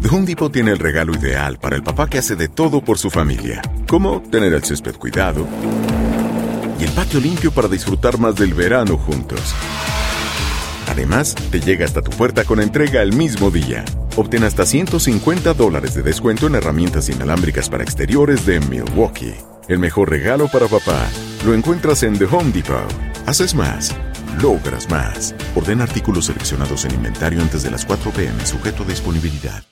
The 0.00 0.08
Home 0.08 0.26
tiene 0.50 0.70
el 0.70 0.78
regalo 0.78 1.14
ideal 1.14 1.58
para 1.58 1.76
el 1.76 1.82
papá 1.82 2.08
que 2.08 2.18
hace 2.18 2.36
de 2.36 2.48
todo 2.48 2.82
por 2.82 2.98
su 2.98 3.10
familia, 3.10 3.62
como 3.88 4.22
tener 4.22 4.52
el 4.52 4.62
césped 4.62 4.96
cuidado 4.96 5.46
y 6.78 6.84
el 6.84 6.90
patio 6.90 7.20
limpio 7.20 7.50
para 7.50 7.68
disfrutar 7.68 8.18
más 8.18 8.36
del 8.36 8.54
verano 8.54 8.96
juntos. 8.96 9.54
Además, 10.88 11.34
te 11.50 11.60
llega 11.60 11.84
hasta 11.84 12.02
tu 12.02 12.10
puerta 12.10 12.44
con 12.44 12.60
entrega 12.60 13.02
el 13.02 13.12
mismo 13.12 13.50
día. 13.50 13.84
Obtén 14.16 14.44
hasta 14.44 14.66
150 14.66 15.54
dólares 15.54 15.94
de 15.94 16.02
descuento 16.02 16.46
en 16.46 16.56
herramientas 16.56 17.08
inalámbricas 17.08 17.68
para 17.68 17.84
exteriores 17.84 18.44
de 18.46 18.60
Milwaukee. 18.60 19.34
El 19.68 19.78
mejor 19.78 20.10
regalo 20.10 20.48
para 20.48 20.66
papá 20.66 21.08
lo 21.44 21.54
encuentras 21.54 22.02
en 22.02 22.18
The 22.18 22.24
Home 22.24 22.50
Depot. 22.52 22.92
Haces 23.26 23.54
más, 23.54 23.94
logras 24.42 24.88
más. 24.90 25.34
Orden 25.54 25.80
artículos 25.80 26.26
seleccionados 26.26 26.84
en 26.84 26.94
inventario 26.94 27.40
antes 27.42 27.62
de 27.62 27.70
las 27.70 27.84
4 27.84 28.10
pm, 28.10 28.46
sujeto 28.46 28.82
a 28.82 28.86
disponibilidad. 28.86 29.62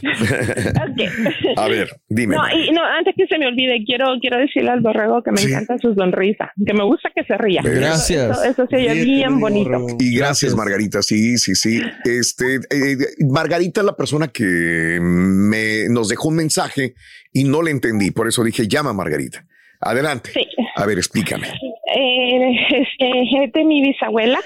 A 1.56 1.68
ver, 1.68 1.88
dime. 2.08 2.36
No, 2.36 2.42
y 2.50 2.70
no, 2.72 2.84
antes 2.84 3.14
que 3.16 3.26
se 3.26 3.38
me 3.38 3.46
olvide, 3.46 3.82
quiero, 3.84 4.06
quiero 4.20 4.38
decirle 4.38 4.70
al 4.70 4.80
borrego 4.80 5.22
que 5.22 5.32
me 5.32 5.42
encanta 5.42 5.76
su 5.78 5.94
sonrisa, 5.94 6.52
que 6.64 6.74
me 6.74 6.84
gusta 6.84 7.10
que 7.14 7.24
se 7.24 7.36
ría. 7.36 7.62
Gracias. 7.64 8.38
Eso, 8.38 8.44
eso 8.44 8.66
se 8.68 8.76
oye 8.76 9.04
bien 9.04 9.40
bonito. 9.40 9.86
Y 9.98 10.16
gracias, 10.16 10.54
Margarita. 10.54 11.02
Sí, 11.02 11.38
sí, 11.38 11.54
sí. 11.54 11.80
Este, 12.04 12.56
eh, 12.70 12.96
Margarita 13.28 13.80
es 13.80 13.86
la 13.86 13.96
persona 13.96 14.28
que 14.28 14.98
me 15.00 15.88
nos 15.88 16.08
dejó 16.08 16.28
un 16.28 16.36
mensaje 16.36 16.94
y 17.32 17.44
no 17.44 17.62
le 17.62 17.70
entendí. 17.70 18.10
Por 18.10 18.28
eso 18.28 18.42
dije, 18.44 18.66
llama 18.68 18.90
a 18.90 18.94
Margarita. 18.94 19.44
Adelante. 19.80 20.30
A 20.76 20.86
ver, 20.86 20.98
explícame. 20.98 21.48
Eh, 21.94 22.66
este, 22.70 23.44
es 23.44 23.52
de 23.52 23.64
mi 23.64 23.82
bisabuela. 23.82 24.38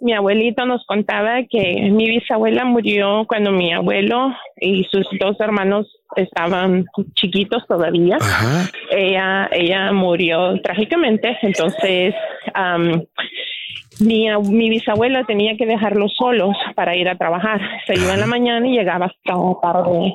Mi 0.00 0.12
abuelito 0.12 0.66
nos 0.66 0.84
contaba 0.86 1.42
que 1.48 1.88
mi 1.90 2.08
bisabuela 2.08 2.64
murió 2.64 3.24
cuando 3.28 3.50
mi 3.52 3.72
abuelo 3.72 4.34
y 4.60 4.84
sus 4.84 5.06
dos 5.18 5.40
hermanos 5.40 5.86
estaban 6.16 6.84
chiquitos 7.14 7.66
todavía. 7.66 8.18
Ella, 8.90 9.48
ella 9.52 9.92
murió 9.92 10.60
trágicamente, 10.62 11.38
entonces 11.42 12.14
am, 12.52 13.04
mi, 14.00 14.28
mi 14.50 14.68
bisabuela 14.68 15.24
tenía 15.24 15.56
que 15.56 15.64
dejarlos 15.64 16.12
solos 16.16 16.54
para 16.74 16.94
ir 16.96 17.08
a 17.08 17.16
trabajar. 17.16 17.60
Se 17.86 17.94
iba 17.94 18.14
en 18.14 18.20
la 18.20 18.26
mañana 18.26 18.66
y 18.66 18.76
llegaba 18.76 19.06
hasta 19.06 19.32
tarde 19.62 20.14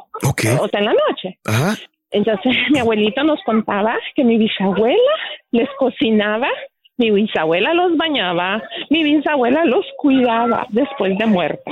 o 0.60 0.65
hasta 0.65 0.77
en 0.77 0.86
la 0.86 0.93
noche. 0.93 1.39
Ajá. 1.46 1.75
Entonces 2.12 2.53
mi 2.72 2.80
abuelito 2.80 3.24
nos 3.24 3.39
contaba 3.46 3.98
que 4.15 4.24
mi 4.24 4.38
bisabuela 4.38 4.98
les 5.51 5.70
cocinaba, 5.77 6.48
mi 6.98 7.12
bisabuela 7.12 7.74
los 7.74 7.98
bañaba, 7.98 8.62
mi 8.89 9.03
bisabuela 9.03 9.65
los 9.65 9.86
cuidaba 9.98 10.68
después 10.70 11.18
de 11.18 11.25
muerta. 11.25 11.72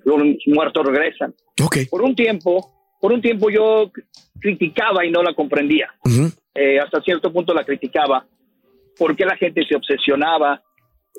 los 0.03 0.17
muertos 0.47 0.85
regresan. 0.85 1.33
Por 1.89 2.01
un 2.01 2.13
tiempo, 2.13 2.78
por 2.99 3.11
un 3.11 3.21
tiempo 3.21 3.49
yo 3.49 3.91
criticaba 4.39 5.05
y 5.05 5.11
no 5.11 5.21
la 5.23 5.33
comprendía. 5.33 5.93
Eh, 6.53 6.79
hasta 6.79 7.01
cierto 7.01 7.31
punto 7.31 7.53
la 7.53 7.63
criticaba 7.63 8.25
porque 8.97 9.25
la 9.25 9.37
gente 9.37 9.63
se 9.65 9.75
obsesionaba 9.75 10.61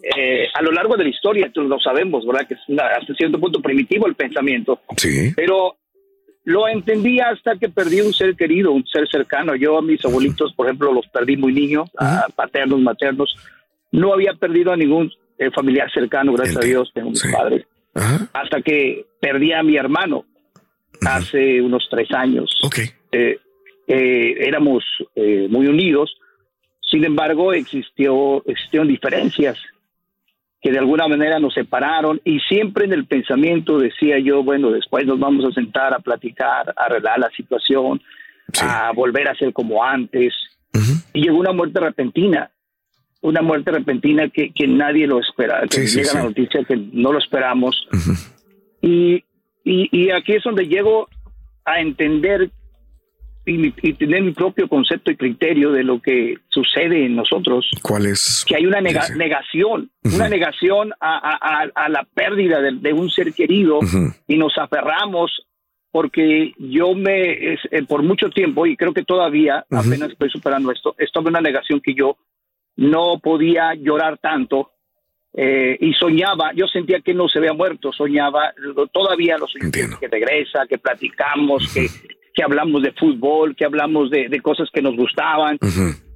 eh, 0.03 0.47
a 0.55 0.63
lo 0.63 0.71
largo 0.73 0.97
de 0.97 1.05
la 1.05 1.11
historia, 1.11 1.51
todos 1.53 1.69
lo 1.69 1.79
sabemos, 1.79 2.25
¿verdad? 2.27 2.47
Que 2.47 2.55
es 2.55 2.61
una- 2.69 2.87
hasta 2.87 3.13
cierto 3.15 3.39
punto 3.41 3.61
primitivo 3.61 4.07
el 4.07 4.15
pensamiento. 4.15 4.81
Sí. 4.97 5.33
Pero 5.37 5.77
lo 6.45 6.69
entendí 6.69 7.21
hasta 7.21 7.57
que 7.57 7.69
perdí 7.69 8.01
un 8.01 8.13
ser 8.15 8.35
querido, 8.35 8.73
un 8.73 8.87
ser 8.87 9.07
cercano. 9.09 9.55
Yo 9.57 9.77
a 9.79 9.83
mis 9.83 10.03
abuelitos, 10.05 10.55
por 10.55 10.67
ejemplo, 10.67 10.93
los 10.93 11.07
perdí 11.09 11.37
muy 11.37 11.53
niños, 11.53 11.91
a 11.99 12.27
paternos, 12.35 12.81
maternos. 12.81 13.35
No 13.93 14.13
había 14.15 14.33
perdido 14.35 14.73
a 14.73 14.77
ningún 14.77 15.13
eh, 15.39 15.51
familiar 15.51 15.91
cercano, 15.93 16.33
gracias 16.33 16.57
a 16.59 16.61
Dios, 16.61 16.91
tengo 16.95 17.11
mis 17.11 17.25
padres. 17.33 17.67
Hasta 18.33 18.63
que 18.63 19.05
perdí 19.21 19.53
a 19.53 19.63
mi 19.63 19.77
hermano 19.77 20.25
hace 21.07 21.61
unos 21.63 21.87
tres 21.91 22.11
años. 22.13 22.51
Eh, 23.13 23.39
eh, 23.87 24.35
éramos 24.41 24.85
eh, 25.15 25.47
muy 25.51 25.67
unidos, 25.67 26.17
sin 26.91 27.05
embargo, 27.05 27.53
existió, 27.53 28.43
existieron 28.47 28.89
diferencias 28.89 29.59
que 30.61 30.71
de 30.71 30.79
alguna 30.79 31.09
manera 31.09 31.39
nos 31.39 31.55
separaron 31.55 32.21
y 32.25 32.39
siempre 32.41 32.85
en 32.85 32.93
el 32.93 33.07
pensamiento 33.07 33.79
decía 33.79 34.19
yo, 34.19 34.43
bueno, 34.43 34.71
después 34.71 35.07
nos 35.07 35.19
vamos 35.19 35.45
a 35.45 35.53
sentar 35.53 35.95
a 35.95 36.01
platicar, 36.01 36.75
a 36.77 36.85
arreglar 36.85 37.19
la 37.19 37.31
situación, 37.31 38.03
a 38.61 38.93
volver 38.93 39.29
a 39.29 39.35
ser 39.37 39.53
como 39.53 39.83
antes. 39.83 40.35
Y 41.15 41.23
llegó 41.23 41.39
una 41.39 41.53
muerte 41.53 41.81
repentina, 41.81 42.51
una 43.23 43.41
muerte 43.41 43.71
repentina 43.71 44.29
que, 44.29 44.53
que 44.53 44.67
nadie 44.67 45.07
lo 45.07 45.21
espera, 45.21 45.63
que 45.63 45.81
Sí, 45.81 45.87
sí, 45.89 45.99
llega 46.01 46.15
la 46.15 46.23
noticia 46.25 46.65
que 46.65 46.77
no 46.77 47.13
lo 47.13 47.19
esperamos. 47.19 47.89
y, 48.83 49.25
y, 49.65 49.89
y 49.93 50.11
aquí 50.11 50.33
es 50.35 50.43
donde 50.43 50.67
llego 50.67 51.09
a 51.65 51.81
entender 51.81 52.51
y, 53.47 53.73
y 53.89 53.93
tener 53.95 54.23
mi 54.23 54.33
propio 54.33 54.69
concepto 54.69 55.11
y 55.11 55.17
criterio 55.17 55.73
de 55.73 55.83
lo 55.83 56.01
que 56.01 56.37
sucede 56.49 57.07
en 57.07 57.17
nosotros. 57.17 57.69
¿Cuál 57.83 58.07
es? 58.07 58.45
Que 58.47 58.57
hay 58.57 58.67
una 58.67 58.81
nega- 58.81 59.05
Ese. 59.05 59.17
negación, 59.17 59.91
una 60.05 60.29
negación 60.29 60.93
a, 61.01 61.65
a- 61.75 61.89
la 61.89 62.05
pérdida 62.15 62.61
de, 62.61 62.73
de 62.73 62.93
un 62.93 63.11
ser 63.11 63.33
querido 63.33 63.81
y 64.27 64.37
nos 64.37 64.57
aferramos 64.59 65.47
porque 65.93 66.53
yo 66.59 66.95
me, 66.95 67.53
es- 67.55 67.61
eh, 67.73 67.83
por 67.83 68.03
mucho 68.03 68.29
tiempo, 68.31 68.67
y 68.67 68.77
creo 68.77 68.93
que 68.95 69.05
todavía 69.05 69.65
apenas 69.71 70.11
estoy 70.13 70.31
superando 70.31 70.71
esto, 70.71 70.95
estaba 70.99 71.25
en 71.25 71.29
una 71.31 71.41
negación 71.41 71.81
que 71.81 71.95
yo 71.95 72.17
no 72.77 73.19
podía 73.21 73.75
llorar 73.75 74.19
tanto 74.19 74.71
eh, 75.35 75.77
y 75.81 75.93
soñaba, 75.95 76.53
yo 76.55 76.67
sentía 76.67 77.01
que 77.01 77.15
no 77.15 77.29
se 77.29 77.39
había 77.39 77.53
muerto, 77.53 77.93
soñaba, 77.93 78.53
todavía 78.93 79.39
lo 79.39 79.47
soñé, 79.47 79.71
que 79.71 80.09
regresa, 80.09 80.67
que 80.69 80.79
platicamos, 80.79 81.73
que, 81.73 81.87
que 82.35 82.43
hablamos 82.43 82.83
de 82.83 82.93
fútbol, 82.93 83.55
que 83.55 83.65
hablamos 83.65 84.11
de, 84.11 84.29
de 84.29 84.41
cosas 84.41 84.69
que 84.73 84.83
nos 84.83 84.97
gustaban. 84.97 85.59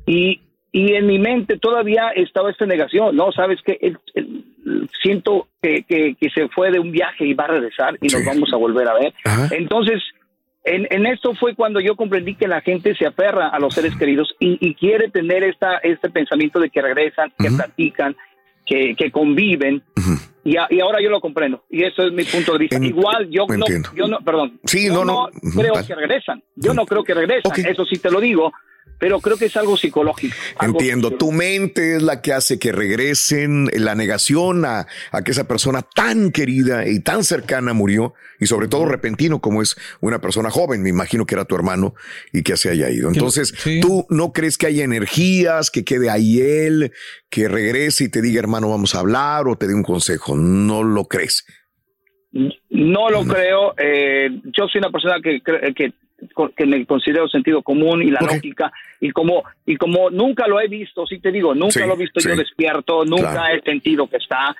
Y, 0.06 0.40
y 0.72 0.94
en 0.94 1.06
mi 1.06 1.20
mente 1.20 1.58
todavía 1.58 2.10
estaba 2.16 2.50
esta 2.50 2.66
negación, 2.66 3.14
¿no? 3.14 3.30
Sabes 3.30 3.60
que 3.62 3.94
siento 5.00 5.46
que, 5.62 5.84
que, 5.84 6.16
que 6.20 6.30
se 6.30 6.48
fue 6.48 6.72
de 6.72 6.80
un 6.80 6.90
viaje 6.90 7.24
y 7.24 7.34
va 7.34 7.44
a 7.44 7.48
regresar 7.48 7.96
y 8.00 8.08
nos 8.08 8.24
vamos 8.24 8.52
a 8.52 8.56
volver 8.56 8.88
a 8.88 8.94
ver. 8.94 9.14
Entonces, 9.52 10.02
en, 10.64 10.88
en 10.90 11.06
esto 11.06 11.34
fue 11.34 11.54
cuando 11.54 11.78
yo 11.78 11.94
comprendí 11.94 12.34
que 12.34 12.48
la 12.48 12.62
gente 12.62 12.94
se 12.96 13.06
aferra 13.06 13.48
a 13.48 13.58
los 13.60 13.74
seres 13.74 13.94
queridos 13.96 14.34
y, 14.40 14.58
y 14.66 14.74
quiere 14.74 15.10
tener 15.10 15.44
esta, 15.44 15.76
este 15.78 16.10
pensamiento 16.10 16.58
de 16.58 16.70
que 16.70 16.82
regresan, 16.82 17.32
que 17.38 17.50
platican, 17.50 18.16
que, 18.66 18.94
que 18.96 19.10
conviven. 19.10 19.82
y, 20.44 20.56
a- 20.56 20.66
y 20.70 20.80
ahora 20.80 20.98
yo 21.02 21.10
lo 21.10 21.20
comprendo. 21.20 21.64
Y 21.70 21.84
eso 21.84 22.02
es 22.06 22.12
mi 22.12 22.24
punto 22.24 22.52
de 22.52 22.58
vista. 22.58 22.78
Igual 22.84 23.28
yo 23.30 23.46
no, 23.48 23.64
yo 23.94 24.06
no, 24.06 24.18
perdón. 24.20 24.60
Sí, 24.64 24.86
yo 24.86 25.04
no, 25.04 25.28
no. 25.42 25.52
creo 25.54 25.74
Vale. 25.74 25.86
que 25.86 25.94
regresan. 25.94 26.42
Yo 26.56 26.74
no 26.74 26.84
creo 26.86 27.02
que 27.04 27.14
regresan. 27.14 27.52
Eso 27.66 27.84
sí 27.84 27.98
te 27.98 28.10
lo 28.10 28.20
digo. 28.20 28.52
Pero 28.98 29.20
creo 29.20 29.36
que 29.36 29.46
es 29.46 29.56
algo 29.56 29.76
psicológico. 29.76 30.34
algo 30.58 30.78
Entiendo, 30.78 31.10
tu 31.12 31.32
mente 31.32 31.96
es 31.96 32.02
la 32.02 32.22
que 32.22 32.32
hace 32.32 32.58
que 32.58 32.72
regresen 32.72 33.68
la 33.74 33.94
negación 33.94 34.64
a, 34.64 34.86
a 35.10 35.22
que 35.22 35.32
esa 35.32 35.46
persona 35.46 35.82
tan 35.82 36.30
querida 36.30 36.86
y 36.88 37.00
tan 37.00 37.24
cercana 37.24 37.72
murió 37.72 38.14
y 38.40 38.46
sobre 38.46 38.68
todo 38.68 38.86
repentino 38.86 39.40
como 39.40 39.62
es 39.62 39.76
una 40.00 40.20
persona 40.20 40.50
joven, 40.50 40.82
me 40.82 40.90
imagino 40.90 41.26
que 41.26 41.34
era 41.34 41.44
tu 41.44 41.54
hermano 41.54 41.94
y 42.32 42.42
que 42.42 42.56
se 42.56 42.70
haya 42.70 42.90
ido. 42.90 43.08
Entonces, 43.08 43.54
tú 43.80 44.06
no 44.10 44.32
crees 44.32 44.58
que 44.58 44.66
haya 44.66 44.84
energías, 44.84 45.70
que 45.70 45.84
quede 45.84 46.10
ahí 46.10 46.40
él, 46.40 46.92
que 47.30 47.48
regrese 47.48 48.04
y 48.04 48.08
te 48.08 48.22
diga 48.22 48.40
hermano 48.40 48.70
vamos 48.70 48.94
a 48.94 49.00
hablar 49.00 49.48
o 49.48 49.56
te 49.56 49.66
dé 49.66 49.74
un 49.74 49.82
consejo, 49.82 50.36
no 50.36 50.82
lo 50.82 51.04
crees. 51.06 51.46
No 52.70 53.10
lo 53.10 53.24
creo. 53.24 53.74
eh, 53.78 54.28
yo 54.44 54.66
soy 54.66 54.80
una 54.80 54.90
persona 54.90 55.16
que, 55.22 55.40
que, 55.40 55.92
que 56.56 56.66
me 56.66 56.84
considero 56.86 57.28
sentido 57.28 57.62
común 57.62 58.02
y 58.02 58.10
la 58.10 58.20
lógica. 58.20 58.72
Y 59.00 59.10
como, 59.10 59.44
y 59.66 59.76
como 59.76 60.10
nunca 60.10 60.46
lo 60.46 60.60
he 60.60 60.68
visto, 60.68 61.06
sí 61.06 61.18
te 61.18 61.30
digo, 61.30 61.54
nunca 61.54 61.72
Sí, 61.72 61.80
lo 61.80 61.94
he 61.94 61.96
visto 61.98 62.20
yo 62.20 62.34
despierto, 62.36 63.04
nunca 63.04 63.32
Claro. 63.32 63.54
he 63.56 63.60
sentido 63.62 64.06
que 64.08 64.16
está. 64.16 64.54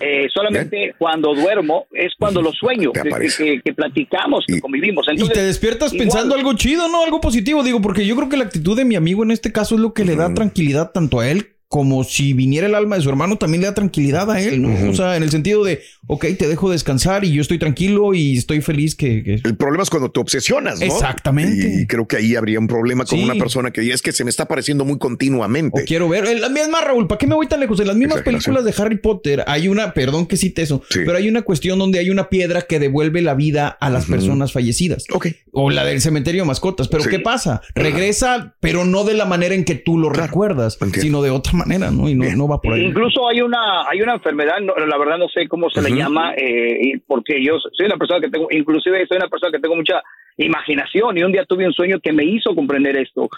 Eh, 0.00 0.28
solamente 0.32 0.94
cuando 0.98 1.34
duermo 1.34 1.86
es 1.92 2.12
cuando 2.18 2.40
lo 2.40 2.52
sueño, 2.52 2.92
que, 2.92 3.02
que- 3.36 3.60
que 3.62 3.72
platicamos, 3.74 4.44
que 4.46 4.60
convivimos. 4.60 5.06
Y 5.08 5.12
Entonces, 5.12 5.34
te 5.36 5.44
despiertas 5.44 5.92
igual- 5.92 6.06
pensando 6.08 6.34
algo 6.34 6.54
chido, 6.54 6.88
¿no? 6.88 7.04
Algo 7.04 7.20
positivo, 7.20 7.62
digo, 7.62 7.80
porque 7.82 8.06
yo 8.06 8.16
creo 8.16 8.28
que 8.28 8.36
la 8.36 8.44
actitud 8.44 8.76
de 8.76 8.84
mi 8.84 8.96
amigo 8.96 9.22
en 9.22 9.30
este 9.30 9.52
caso 9.52 9.74
es 9.74 9.80
lo 9.80 9.92
que 9.92 10.04
le 10.04 10.16
da 10.16 10.32
tranquilidad 10.32 10.92
tanto 10.92 11.20
a 11.20 11.28
él 11.28 11.48
como 11.72 12.02
si 12.02 12.32
viniera 12.32 12.66
el 12.66 12.74
alma 12.74 12.96
de 12.96 13.02
su 13.02 13.08
hermano, 13.08 13.38
también 13.38 13.60
le 13.60 13.68
da 13.68 13.74
tranquilidad 13.74 14.28
a 14.28 14.40
él, 14.40 14.60
¿no? 14.60 14.90
O 14.90 14.92
sea, 14.92 15.16
en 15.16 15.22
el 15.22 15.30
sentido 15.30 15.62
de, 15.62 15.80
ok, 16.08 16.26
te 16.36 16.48
dejo 16.48 16.68
descansar 16.68 17.24
y 17.24 17.30
yo 17.30 17.40
estoy 17.40 17.60
tranquilo 17.60 18.12
y 18.12 18.36
estoy 18.36 18.60
feliz 18.60 18.96
que... 18.96 19.22
que- 19.22 19.34
El 19.44 19.56
problema 19.56 19.84
es 19.84 19.88
cuando 19.88 20.10
te 20.10 20.18
obsesionas, 20.18 20.80
¿no? 20.80 20.86
Exactamente. 20.86 21.82
Y 21.82 21.86
creo 21.86 22.08
que 22.08 22.16
ahí 22.16 22.34
habría 22.34 22.58
un 22.58 22.66
problema 22.66 23.04
con 23.04 23.18
Sí. 23.20 23.24
una 23.24 23.36
persona 23.36 23.70
que 23.70 23.88
es 23.88 24.02
que 24.02 24.10
se 24.10 24.24
me 24.24 24.30
está 24.30 24.42
apareciendo 24.42 24.84
muy 24.84 24.98
continuamente. 24.98 25.80
O 25.80 25.84
quiero 25.84 26.08
ver. 26.08 26.26
En 26.26 26.40
la 26.40 26.48
misma, 26.48 26.80
Raúl, 26.80 27.06
¿para 27.06 27.20
qué 27.20 27.28
me 27.28 27.36
voy 27.36 27.46
tan 27.46 27.60
lejos? 27.60 27.78
En 27.78 27.86
las 27.86 27.94
mismas 27.96 28.22
películas 28.22 28.64
de 28.64 28.74
Harry 28.76 28.98
Potter 28.98 29.44
hay 29.46 29.68
una, 29.68 29.94
perdón 29.94 30.26
que 30.26 30.36
cite 30.36 30.62
eso, 30.62 30.82
pero 30.90 31.16
hay 31.18 31.28
una 31.28 31.42
cuestión 31.42 31.78
donde 31.78 32.00
hay 32.00 32.10
una 32.10 32.28
piedra 32.30 32.62
que 32.62 32.80
devuelve 32.80 33.22
la 33.22 33.34
vida 33.34 33.68
a 33.68 33.90
las 33.90 34.06
personas 34.06 34.50
fallecidas. 34.52 35.04
O 35.52 35.70
la 35.70 35.84
del 35.84 36.00
cementerio 36.00 36.42
de 36.42 36.46
mascotas. 36.48 36.88
Pero 36.88 37.04
Sí. 37.04 37.10
¿qué 37.10 37.20
pasa? 37.20 37.60
Regresa, 37.76 38.56
pero 38.58 38.84
no 38.84 39.04
de 39.04 39.14
la 39.14 39.24
manera 39.24 39.54
en 39.54 39.64
que 39.64 39.76
tú 39.76 39.98
lo 39.98 40.10
recuerdas, 40.10 40.76
sino 41.00 41.22
de 41.22 41.30
otra 41.30 41.52
manera, 41.52 41.59
¿no? 41.90 42.08
Y 42.08 42.14
no, 42.14 42.24
no 42.36 42.48
va 42.48 42.60
por 42.60 42.74
ahí. 42.74 42.84
Incluso 42.84 43.28
hay 43.28 43.40
una 43.40 43.88
hay 43.88 44.00
una 44.02 44.14
enfermedad, 44.14 44.60
no, 44.60 44.74
la 44.74 44.98
verdad 44.98 45.18
no 45.18 45.28
sé 45.28 45.48
cómo 45.48 45.70
se 45.70 45.82
le 45.82 45.90
llama, 45.90 46.34
eh, 46.36 47.00
porque 47.06 47.42
yo 47.44 47.58
soy 47.72 47.86
una 47.86 47.96
persona 47.96 48.20
que 48.20 48.30
tengo, 48.30 48.48
inclusive 48.50 49.06
soy 49.06 49.16
una 49.16 49.28
persona 49.28 49.52
que 49.52 49.60
tengo 49.60 49.76
mucha 49.76 50.02
imaginación 50.36 51.18
y 51.18 51.22
un 51.22 51.32
día 51.32 51.44
tuve 51.44 51.66
un 51.66 51.72
sueño 51.72 52.00
que 52.00 52.12
me 52.12 52.24
hizo 52.24 52.54
comprender 52.54 52.96
esto. 52.96 53.28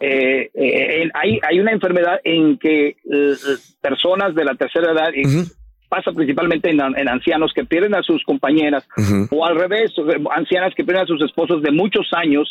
Eh, 0.00 0.50
eh, 0.54 1.10
hay, 1.14 1.40
hay 1.42 1.60
una 1.60 1.72
enfermedad 1.72 2.20
en 2.24 2.58
que 2.58 2.88
eh, 2.88 3.34
personas 3.80 4.34
de 4.34 4.44
la 4.44 4.54
tercera 4.54 4.92
edad, 4.92 5.10
y 5.14 5.22
pasa 5.88 6.12
principalmente 6.12 6.70
en, 6.70 6.80
en 6.80 7.08
ancianos 7.08 7.52
que 7.54 7.64
pierden 7.64 7.94
a 7.94 8.02
sus 8.02 8.22
compañeras 8.24 8.86
o 9.30 9.44
al 9.44 9.56
revés, 9.56 9.92
ancianas 10.34 10.72
que 10.74 10.84
pierden 10.84 11.04
a 11.04 11.06
sus 11.06 11.22
esposos 11.22 11.62
de 11.62 11.70
muchos 11.70 12.08
años. 12.12 12.48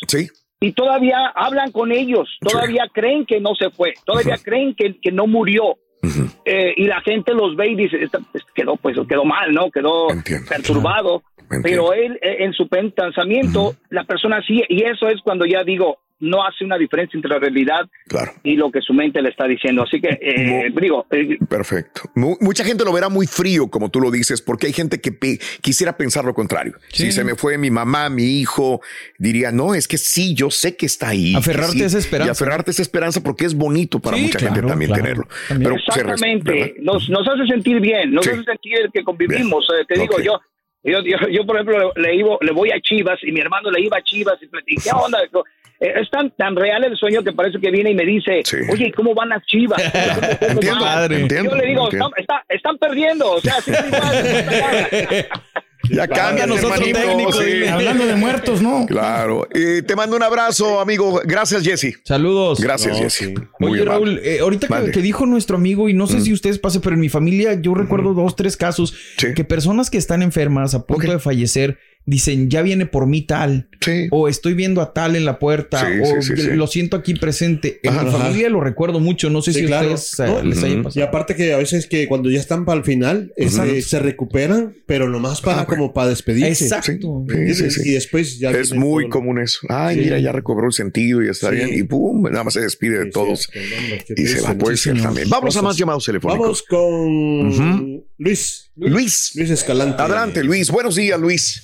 Y 0.62 0.72
todavía 0.72 1.26
hablan 1.34 1.70
con 1.72 1.92
ellos, 1.92 2.28
todavía 2.40 2.84
creen 2.92 3.26
que 3.26 3.40
no 3.40 3.54
se 3.54 3.70
fue, 3.70 3.94
todavía 4.04 4.36
creen 4.42 4.74
que, 4.74 4.98
que 5.00 5.12
no 5.12 5.26
murió. 5.26 5.76
Eh, 6.44 6.74
y 6.76 6.86
la 6.86 7.00
gente 7.02 7.32
los 7.32 7.54
ve 7.54 7.68
y 7.68 7.74
dice, 7.76 8.02
"Esta- 8.02 8.18
pues, 8.32 8.44
quedó, 8.54 8.76
pues, 8.76 8.96
quedó 9.08 9.24
mal, 9.24 9.52
¿no? 9.52 9.70
Quedó 9.70 10.08
perturbado. 10.48 11.22
Pero 11.62 11.92
él, 11.92 12.18
eh, 12.22 12.36
en 12.40 12.52
su 12.54 12.66
pensamiento, 12.68 13.74
la 13.90 14.04
persona 14.04 14.40
sí, 14.46 14.62
y 14.68 14.82
eso 14.84 15.08
es 15.08 15.20
cuando 15.22 15.44
ya 15.44 15.62
digo, 15.64 15.98
no 16.22 16.42
hace 16.46 16.64
una 16.64 16.78
diferencia 16.78 17.18
entre 17.18 17.28
la 17.30 17.38
realidad 17.40 17.80
y 18.44 18.54
lo 18.56 18.70
que 18.70 18.80
su 18.80 18.94
mente 18.94 19.20
le 19.20 19.28
está 19.30 19.46
diciendo. 19.46 19.82
Así 19.82 20.00
que, 20.00 20.08
eh, 20.22 20.72
digo, 20.80 21.04
eh, 21.10 21.36
Perfecto. 21.48 22.02
Mu- 22.14 22.36
mucha 22.40 22.64
gente 22.64 22.84
lo 22.84 22.92
verá 22.92 23.08
muy 23.08 23.26
frío, 23.26 23.68
como 23.68 23.90
tú 23.90 24.00
lo 24.00 24.10
dices, 24.10 24.40
porque 24.40 24.68
hay 24.68 24.72
gente 24.72 25.00
que 25.00 25.10
pe- 25.12 25.38
quisiera 25.60 25.96
pensar 25.96 26.24
lo 26.24 26.32
contrario. 26.32 26.74
Sí. 26.92 27.06
Si 27.06 27.12
se 27.12 27.24
me 27.24 27.34
fue 27.34 27.58
mi 27.58 27.70
mamá, 27.70 28.08
mi 28.08 28.40
hijo, 28.40 28.80
diría, 29.18 29.50
no, 29.50 29.74
es 29.74 29.88
que 29.88 29.98
sí, 29.98 30.34
yo 30.34 30.50
sé 30.50 30.76
que 30.76 30.86
está 30.86 31.08
ahí. 31.08 31.34
Aferrarte 31.34 31.78
sí". 31.78 31.82
a 31.82 31.86
esa 31.86 31.98
esperanza. 31.98 32.30
Y 32.30 32.32
aferrarte 32.32 32.70
a 32.70 32.72
esa 32.72 32.82
esperanza 32.82 33.20
porque 33.22 33.44
es 33.44 33.54
bonito 33.54 33.98
para 33.98 34.16
Sí, 34.16 34.22
mucha 34.22 34.38
gente 34.38 34.54
claro, 34.60 34.68
también 34.68 34.88
claro. 34.90 35.02
tenerlo. 35.02 35.28
También. 35.48 35.70
Pero 35.72 35.82
Exactamente, 35.82 36.74
nos, 36.82 37.08
nos 37.10 37.26
hace 37.28 37.46
sentir 37.46 37.80
bien, 37.80 38.12
nos 38.12 38.24
Sí. 38.24 38.30
hace 38.30 38.44
sentir 38.44 38.78
que 38.92 39.02
convivimos. 39.02 39.66
Eh, 39.80 39.84
te 39.88 39.98
digo, 40.00 40.20
yo, 40.20 40.40
yo, 40.84 40.98
yo, 41.02 41.28
yo, 41.30 41.44
por 41.46 41.56
ejemplo, 41.56 41.92
le, 41.96 42.14
iba- 42.16 42.38
le 42.40 42.52
voy 42.52 42.70
a 42.70 42.80
Chivas 42.80 43.18
y 43.22 43.32
mi 43.32 43.40
hermano 43.40 43.70
le 43.70 43.80
iba 43.80 43.96
a 43.98 44.02
Chivas 44.02 44.34
y 44.42 44.46
platiqué, 44.46 44.82
¿qué 44.84 44.90
onda? 44.94 45.18
Eh, 45.82 45.92
Es 46.00 46.08
tan, 46.10 46.30
tan 46.36 46.54
real 46.54 46.84
el 46.84 46.96
sueño 46.96 47.22
que 47.24 47.32
parece 47.32 47.58
que 47.60 47.70
viene 47.70 47.90
y 47.90 47.94
me 47.94 48.04
dice, 48.04 48.42
oye, 48.70 48.92
¿cómo 48.94 49.14
van 49.14 49.30
las 49.30 49.44
Chivas? 49.46 49.82
¿Cómo 49.82 50.50
Entiendo, 50.52 50.80
van?" 50.80 50.94
padre. 50.94 51.20
Entiendo, 51.22 51.50
yo 51.50 51.56
le 51.56 51.66
digo. 51.66 51.90
"Están- 51.90 52.10
está- 52.16 52.44
están 52.48 52.78
perdiendo, 52.78 53.32
o 53.32 53.40
sea, 53.40 53.60
sí, 53.60 53.70
igual, 53.70 55.26
Ya 55.90 56.06
cambian 56.06 56.50
otro 56.50 56.68
hermanito, 56.72 56.98
técnico, 57.00 57.32
sí. 57.32 57.44
dile. 57.44 57.68
Hablando 57.70 58.06
de 58.06 58.14
muertos, 58.14 58.62
¿no? 58.62 58.86
Claro. 58.86 59.48
Eh, 59.52 59.82
te 59.84 59.96
mando 59.96 60.16
un 60.16 60.22
abrazo, 60.22 60.80
amigo. 60.80 61.20
Gracias, 61.24 61.64
Jesse. 61.64 61.98
Saludos. 62.04 62.60
Gracias, 62.60 62.96
No, 62.96 63.02
Jesse. 63.02 63.12
sí. 63.14 63.34
Muy 63.58 63.72
Oye. 63.72 63.84
Raúl, 63.84 64.20
eh, 64.22 64.38
ahorita 64.40 64.68
que 64.92 65.00
dijo 65.02 65.26
nuestro 65.26 65.56
amigo, 65.56 65.88
y 65.88 65.94
no 65.94 66.06
sé 66.06 66.20
si 66.20 66.32
ustedes 66.32 66.58
pasen, 66.60 66.80
pero 66.82 66.94
en 66.94 67.00
mi 67.00 67.08
familia 67.08 67.54
yo 67.60 67.74
recuerdo 67.74 68.14
dos, 68.14 68.36
tres 68.36 68.56
casos 68.56 68.94
que 69.34 69.44
personas 69.44 69.90
que 69.90 69.98
están 69.98 70.22
enfermas 70.22 70.74
a 70.74 70.86
punto 70.86 71.10
de 71.10 71.18
fallecer 71.18 71.78
dicen, 72.04 72.50
ya 72.50 72.62
viene 72.62 72.86
por 72.86 73.06
mí 73.06 73.22
tal, 73.22 73.68
o 74.10 74.28
estoy 74.28 74.54
viendo 74.54 74.80
a 74.80 74.92
tal 74.92 75.16
en 75.16 75.24
la 75.24 75.38
puerta, 75.38 75.80
Sí, 75.80 76.00
o 76.02 76.22
sí, 76.22 76.36
sí, 76.36 76.42
sí. 76.42 76.48
lo 76.56 76.66
siento 76.66 76.96
aquí 76.96 77.14
presente. 77.14 77.80
En 77.82 77.90
Ajá. 77.94 78.04
mi 78.04 78.10
familia 78.10 78.48
lo 78.50 78.60
recuerdo 78.60 79.00
mucho, 79.00 79.28
no 79.30 79.40
sé 79.42 79.52
Sí, 79.52 79.60
si 79.60 79.66
claro. 79.66 79.94
ustedes 79.94 80.18
eh, 80.30 80.32
¿No? 80.32 80.42
les 80.42 80.62
haya 80.62 80.74
Ujú. 80.74 80.82
pasado. 80.84 81.00
Y 81.00 81.08
aparte 81.08 81.34
que 81.36 81.52
a 81.52 81.58
veces 81.58 81.86
que 81.86 82.06
cuando 82.08 82.30
ya 82.30 82.38
están 82.40 82.64
para 82.64 82.78
el 82.78 82.84
final, 82.84 83.32
este, 83.36 83.82
se 83.82 83.98
recuperan, 84.00 84.74
pero 84.86 85.08
nomás 85.08 85.40
para 85.40 85.64
como 85.66 85.92
para 85.92 86.08
despedirse. 86.10 86.64
Exacto. 86.64 87.24
Sí, 87.28 87.54
sí, 87.54 87.70
sí. 87.70 87.88
Y 87.90 87.92
después 87.94 88.38
ya 88.38 88.50
Es 88.50 88.72
muy 88.72 89.04
todo. 89.04 89.10
común 89.10 89.38
eso. 89.40 89.60
Ay, 89.68 89.96
Sí. 89.96 90.00
mira, 90.02 90.18
ya 90.18 90.32
recobró 90.32 90.66
el 90.66 90.72
sentido 90.72 91.22
y 91.22 91.28
está 91.28 91.50
Sí. 91.50 91.56
bien. 91.56 91.70
Y 91.72 91.82
pum, 91.84 92.22
nada 92.30 92.44
más 92.44 92.54
se 92.54 92.60
despide 92.60 92.98
de 93.04 93.10
todos. 93.10 93.48
y 94.16 94.26
se 94.26 94.40
va. 94.40 94.54
Puede 94.54 94.76
ser 94.76 95.00
también. 95.00 95.28
Vamos 95.28 95.56
a 95.56 95.62
más 95.62 95.76
llamados 95.76 96.04
telefónicos. 96.04 96.40
Vamos 96.40 96.62
con. 96.62 98.04
Luis. 98.18 98.70
Luis. 98.76 99.32
Luis 99.34 99.50
Escalante. 99.50 100.00
Adelante, 100.02 100.42
Luis. 100.44 100.70
Buenos 100.70 100.94
días, 100.96 101.18
Luis. 101.20 101.62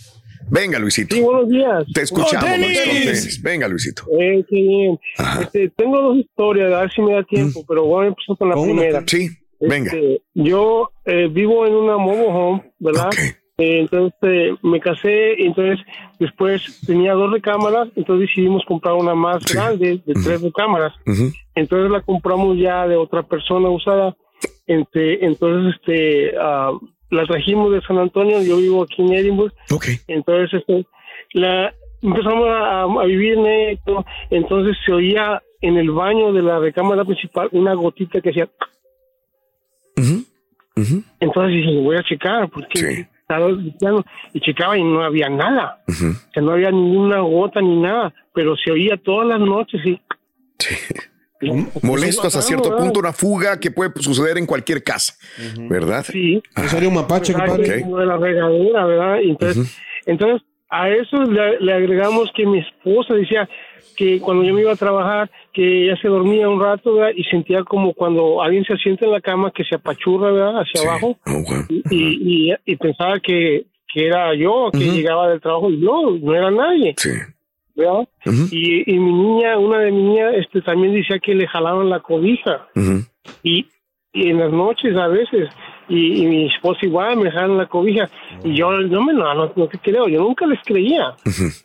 Venga, 0.50 0.78
Luisito. 0.78 1.14
Sí, 1.14 1.22
buenos 1.22 1.48
días. 1.48 1.84
Te 1.92 2.02
escuchamos, 2.02 2.48
¡Con 2.48 2.60
Luis, 2.60 2.78
con 2.80 2.88
tenis! 2.92 3.04
tenis. 3.06 3.42
Venga, 3.42 3.68
Luisito. 3.68 4.02
Eh, 4.18 4.44
qué 4.48 4.56
bien. 4.56 4.98
Este, 5.40 5.70
tengo 5.76 6.00
dos 6.00 6.16
historias, 6.18 6.72
a 6.72 6.80
ver 6.82 6.92
si 6.92 7.02
me 7.02 7.12
da 7.12 7.22
tiempo, 7.24 7.64
pero 7.66 7.84
voy 7.84 8.04
a 8.06 8.08
empezar 8.08 8.36
con 8.36 8.48
la 8.48 8.54
Con 8.54 8.70
una, 8.70 8.80
primera. 8.82 9.04
sí, 9.06 9.28
venga. 9.60 9.92
Este, 9.92 10.22
yo 10.34 10.90
eh, 11.04 11.28
vivo 11.30 11.66
en 11.66 11.74
una 11.74 11.96
mobile 11.96 12.28
home, 12.28 12.72
¿verdad? 12.78 13.10
Eh, 13.60 13.80
entonces 13.80 14.14
eh, 14.22 14.54
me 14.62 14.78
casé, 14.80 15.34
y 15.36 15.46
entonces 15.46 15.84
después 16.20 16.80
tenía 16.86 17.12
dos 17.14 17.32
recámaras, 17.32 17.88
entonces 17.96 18.28
decidimos 18.28 18.62
comprar 18.66 18.94
una 18.94 19.14
más 19.14 19.44
grande 19.52 20.00
de 20.06 20.14
tres 20.14 20.40
recámaras. 20.42 20.92
Entonces 21.54 21.90
la 21.90 22.00
compramos 22.02 22.56
ya 22.56 22.86
de 22.86 22.96
otra 22.96 23.24
persona 23.24 23.68
usada. 23.68 24.16
Este, 24.66 25.24
entonces 25.24 25.74
este 25.80 26.34
ah, 26.40 26.70
la 27.10 27.24
trajimos 27.26 27.72
de 27.72 27.80
San 27.82 27.98
Antonio, 27.98 28.42
yo 28.42 28.56
vivo 28.58 28.82
aquí 28.82 29.02
en 29.02 29.12
Edinburgh. 29.12 29.52
Entonces 30.06 30.60
este, 30.60 30.86
la 31.32 31.72
empezamos 32.02 32.48
a, 32.48 32.82
a 32.82 33.04
vivir 33.04 33.38
en 33.38 33.46
esto, 33.46 34.04
entonces 34.30 34.76
se 34.84 34.92
oía 34.92 35.42
en 35.60 35.76
el 35.76 35.90
baño 35.90 36.32
de 36.32 36.42
la 36.42 36.58
recámara 36.58 37.04
principal 37.04 37.48
una 37.52 37.74
gotita 37.74 38.20
que 38.20 38.30
hacía... 38.30 38.48
Entonces 41.18 41.56
dije, 41.56 41.80
voy 41.80 41.96
a 41.96 42.04
checar, 42.04 42.48
porque 42.50 43.08
estaba 43.20 43.48
limpiando, 43.48 44.04
y 44.32 44.40
checaba 44.40 44.78
y 44.78 44.84
no 44.84 45.02
había 45.02 45.28
nada, 45.28 45.82
que 46.32 46.40
no 46.40 46.52
había 46.52 46.70
ninguna 46.70 47.18
gota 47.20 47.60
ni 47.60 47.80
nada, 47.80 48.14
pero 48.32 48.56
se 48.56 48.70
oía 48.70 48.96
todas 48.96 49.26
las 49.26 49.40
noches 49.40 49.84
y... 49.84 50.00
Molesto 51.82 52.26
hasta 52.26 52.42
cierto 52.42 52.76
punto, 52.76 53.00
una 53.00 53.12
fuga 53.12 53.60
que 53.60 53.70
puede 53.70 53.90
suceder 54.00 54.38
en 54.38 54.46
cualquier 54.46 54.82
casa, 54.82 55.14
¿verdad? 55.68 56.04
Sí. 56.04 56.42
Sería 56.66 56.88
un 56.88 56.94
mapache, 56.96 57.32
como 57.32 57.98
de 57.98 58.06
la 58.06 58.16
regadera, 58.16 58.84
¿verdad? 58.86 59.18
Y 59.22 59.30
Entonces, 59.30 59.78
entonces 60.06 60.46
a 60.70 60.90
eso 60.90 61.22
le, 61.22 61.60
le 61.60 61.72
agregamos 61.72 62.30
que 62.34 62.44
mi 62.44 62.58
esposa 62.58 63.14
decía 63.14 63.48
que 63.96 64.20
cuando 64.20 64.44
yo 64.44 64.54
me 64.54 64.60
iba 64.60 64.72
a 64.72 64.76
trabajar, 64.76 65.30
que 65.52 65.84
ella 65.84 65.96
se 66.00 66.08
dormía 66.08 66.48
un 66.48 66.60
rato, 66.60 66.94
¿verdad? 66.94 67.12
Y 67.16 67.24
sentía 67.24 67.64
como 67.64 67.94
cuando 67.94 68.42
alguien 68.42 68.64
se 68.64 68.76
sienta 68.76 69.06
en 69.06 69.12
la 69.12 69.20
cama 69.20 69.50
que 69.52 69.64
se 69.64 69.74
apachurra, 69.74 70.30
¿verdad? 70.30 70.60
Hacia 70.60 70.88
abajo. 70.88 71.16
y, 71.68 72.50
y, 72.50 72.54
y 72.64 72.76
pensaba 72.76 73.18
que, 73.20 73.66
que 73.92 74.06
era 74.06 74.34
yo 74.34 74.70
que 74.72 74.78
llegaba 74.78 75.28
del 75.28 75.40
trabajo 75.40 75.70
y 75.70 75.78
no, 75.78 76.10
no 76.12 76.34
era 76.34 76.50
nadie. 76.50 76.94
¿Verdad? 77.78 78.08
y, 78.50 78.92
y 78.92 78.98
mi 78.98 79.12
niña, 79.12 79.56
una 79.56 79.78
de 79.78 79.92
mis 79.92 80.04
niñas, 80.04 80.34
este, 80.36 80.60
también 80.62 80.92
decía 80.94 81.18
que 81.20 81.34
le 81.34 81.46
jalaban 81.46 81.88
la 81.88 82.00
cobija. 82.00 82.66
y, 83.42 83.66
y 84.12 84.30
en 84.30 84.38
las 84.40 84.50
noches 84.52 84.96
a 84.96 85.06
veces 85.06 85.48
y, 85.88 86.22
y 86.22 86.26
mi 86.26 86.46
esposa 86.46 86.80
igual 86.82 87.16
me 87.18 87.24
dejaron 87.24 87.56
la 87.58 87.66
cobija 87.66 88.08
y 88.42 88.54
yo 88.54 88.70
no 88.72 89.02
me 89.02 89.12
no, 89.12 89.32
no, 89.34 89.52
no 89.54 89.68
te 89.68 89.78
creo 89.78 90.08
yo 90.08 90.20
nunca 90.20 90.46
les 90.46 90.58
creía 90.64 91.14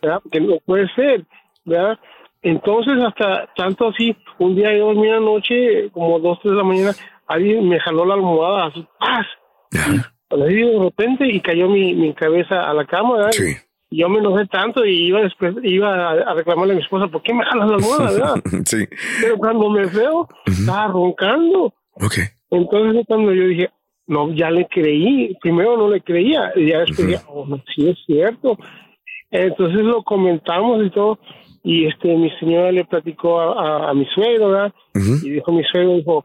¿verdad? 0.02 0.20
porque 0.22 0.40
no 0.40 0.58
puede 0.64 0.86
ser 0.94 1.24
verdad 1.64 1.98
entonces 2.42 3.02
hasta 3.02 3.48
tanto 3.56 3.88
así 3.88 4.14
un 4.38 4.54
día 4.56 4.76
yo 4.76 4.86
dormí 4.86 5.08
la 5.08 5.20
noche 5.20 5.90
como 5.92 6.18
dos 6.20 6.38
tres 6.42 6.52
de 6.52 6.58
la 6.58 6.64
mañana 6.64 6.92
alguien 7.26 7.66
me 7.66 7.80
jaló 7.80 8.04
la 8.04 8.14
almohada 8.14 8.66
así 8.66 8.86
¡paz! 9.00 9.26
así 9.72 10.54
de 10.54 10.78
repente 10.78 11.26
y 11.26 11.40
cayó 11.40 11.68
mi, 11.68 11.94
mi 11.94 12.12
cabeza 12.12 12.68
a 12.68 12.74
la 12.74 12.84
cama 12.84 13.16
¿verdad? 13.16 13.30
y 13.38 13.56
yo 13.98 14.08
me 14.08 14.18
enojé 14.18 14.46
tanto 14.46 14.84
y 14.84 15.06
iba 15.08 15.20
después 15.22 15.54
iba 15.62 16.10
a, 16.10 16.34
reclamarle 16.34 16.72
a 16.72 16.76
mi 16.76 16.82
esposa 16.82 17.08
¿por 17.08 17.22
qué 17.22 17.32
me 17.34 17.44
jalas 17.44 17.68
la 17.70 17.76
almohada? 17.76 18.10
¿verdad? 18.12 18.34
sí. 18.66 18.86
pero 19.20 19.36
cuando 19.38 19.70
me 19.70 19.86
veo 19.86 20.28
estaba 20.46 20.88
roncando 20.88 21.74
Ok. 21.94 22.14
entonces 22.50 23.04
cuando 23.06 23.32
yo 23.32 23.46
dije, 23.46 23.70
no, 24.06 24.32
ya 24.34 24.50
le 24.50 24.66
creí, 24.68 25.34
primero 25.40 25.76
no 25.78 25.88
le 25.88 26.00
creía, 26.02 26.52
y 26.56 26.66
ya 26.68 26.80
después 26.80 27.06
dije, 27.08 27.22
oh, 27.28 27.46
no, 27.46 27.62
sí 27.74 27.88
es 27.88 27.96
cierto. 28.04 28.58
Entonces 29.30 29.78
lo 29.82 30.02
comentamos 30.02 30.84
y 30.84 30.90
todo, 30.90 31.18
y 31.62 31.86
este 31.86 32.14
mi 32.16 32.30
señora 32.38 32.70
le 32.70 32.84
platicó 32.84 33.40
a, 33.40 33.52
a- 33.86 33.90
a 33.90 33.94
mi 33.94 34.04
suegro, 34.06 34.50
¿verdad? 34.50 34.72
Y 35.22 35.30
dijo 35.30 35.52
mi 35.52 35.64
suegro, 35.64 35.94
dijo, 35.96 36.24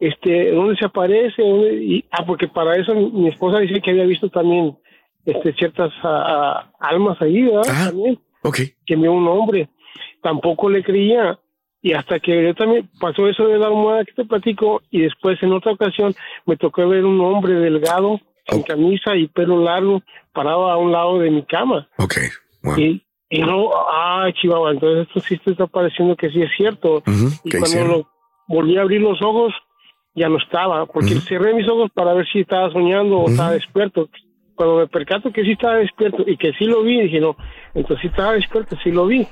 este, 0.00 0.50
¿dónde 0.52 0.74
se 0.76 0.86
aparece? 0.86 1.42
¿Dónde? 1.42 1.74
Y, 1.84 2.04
ah, 2.10 2.24
porque 2.26 2.48
para 2.48 2.74
eso 2.74 2.92
mi, 2.94 3.10
mi 3.12 3.28
esposa 3.28 3.60
dice 3.60 3.80
que 3.80 3.90
había 3.92 4.04
visto 4.04 4.28
también 4.28 4.76
este 5.24 5.52
ciertas 5.54 5.92
ah, 6.02 6.24
ah, 6.26 6.72
almas 6.80 7.20
ahí, 7.20 7.42
¿verdad? 7.42 7.88
También. 7.88 8.18
Que 8.86 8.96
vio 8.96 9.12
un 9.12 9.28
hombre. 9.28 9.68
Tampoco 10.22 10.68
le 10.68 10.82
creía. 10.82 11.38
Y 11.80 11.94
hasta 11.94 12.20
que 12.20 12.44
yo 12.44 12.54
también 12.54 12.88
pasó 13.00 13.26
eso 13.26 13.46
de 13.48 13.58
la 13.58 13.66
almohada 13.66 14.04
que 14.04 14.12
te 14.12 14.24
platico, 14.24 14.82
y 14.90 15.00
después 15.00 15.42
en 15.42 15.52
otra 15.52 15.72
ocasión 15.72 16.14
me 16.46 16.56
tocó 16.56 16.88
ver 16.88 17.04
un 17.04 17.20
hombre 17.20 17.54
delgado, 17.54 18.20
sin 18.48 18.62
camisa 18.62 19.16
y 19.16 19.26
pelo 19.26 19.60
largo, 19.60 20.00
parado 20.32 20.70
a 20.70 20.76
un 20.76 20.92
lado 20.92 21.18
de 21.18 21.30
mi 21.30 21.42
cama. 21.44 21.88
Ok. 21.98 22.18
Y, 22.76 23.02
y 23.28 23.40
no, 23.40 23.70
ah, 23.74 24.28
Chihuahua, 24.32 24.70
entonces 24.70 25.08
esto 25.08 25.20
sí 25.20 25.38
te 25.38 25.50
está 25.50 25.66
pareciendo 25.66 26.14
que 26.14 26.30
sí 26.30 26.40
es 26.40 26.50
cierto. 26.56 27.02
Y 27.44 27.50
¿Qué 27.50 27.58
cuando 27.58 27.66
hicieron? 27.66 27.90
lo 27.90 28.08
volví 28.46 28.76
a 28.76 28.82
abrir 28.82 29.00
los 29.00 29.20
ojos, 29.20 29.52
ya 30.14 30.28
no 30.28 30.38
estaba, 30.38 30.86
porque 30.86 31.16
cerré 31.16 31.52
mis 31.52 31.68
ojos 31.68 31.90
para 31.92 32.14
ver 32.14 32.26
si 32.32 32.40
estaba 32.40 32.70
soñando 32.70 33.18
o 33.18 33.28
estaba 33.28 33.52
despierto. 33.52 34.08
Cuando 34.54 34.76
me 34.76 34.86
percato 34.86 35.32
que 35.32 35.42
sí 35.44 35.52
estaba 35.52 35.76
despierto 35.76 36.24
y 36.26 36.36
que 36.36 36.52
sí 36.58 36.64
lo 36.64 36.82
vi, 36.82 37.00
dije, 37.00 37.20
no, 37.20 37.36
entonces 37.74 38.02
sí 38.02 38.08
estaba 38.08 38.32
despierto, 38.34 38.76
sí 38.82 38.90
lo 38.90 39.06
vi. 39.06 39.26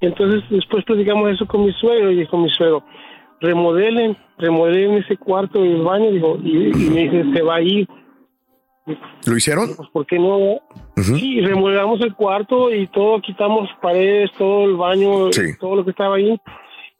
Entonces 0.00 0.42
después 0.50 0.84
platicamos 0.84 1.30
eso 1.32 1.46
con 1.46 1.64
mi 1.64 1.72
suegro 1.72 2.10
y 2.10 2.16
dijo 2.16 2.36
mi 2.36 2.50
suegro, 2.50 2.84
remodelen, 3.40 4.16
remodelen 4.38 4.98
ese 4.98 5.16
cuarto 5.16 5.64
y 5.64 5.68
el 5.68 5.82
baño, 5.82 6.10
dijo, 6.10 6.38
y, 6.42 6.68
y 6.68 6.90
me 6.90 7.02
dice, 7.02 7.24
se 7.32 7.42
va 7.42 7.56
a 7.56 7.62
ir. 7.62 7.88
¿Lo 9.26 9.36
hicieron? 9.36 9.74
Pues, 9.76 9.88
¿por 9.90 10.06
qué 10.06 10.18
no? 10.18 10.60
Sí, 10.96 11.40
remodelamos 11.40 12.00
el 12.02 12.14
cuarto 12.14 12.72
y 12.72 12.86
todo, 12.86 13.20
quitamos 13.20 13.68
paredes, 13.82 14.30
todo 14.38 14.64
el 14.64 14.76
baño, 14.76 15.30
todo 15.58 15.76
lo 15.76 15.84
que 15.84 15.90
estaba 15.90 16.16
ahí. 16.16 16.38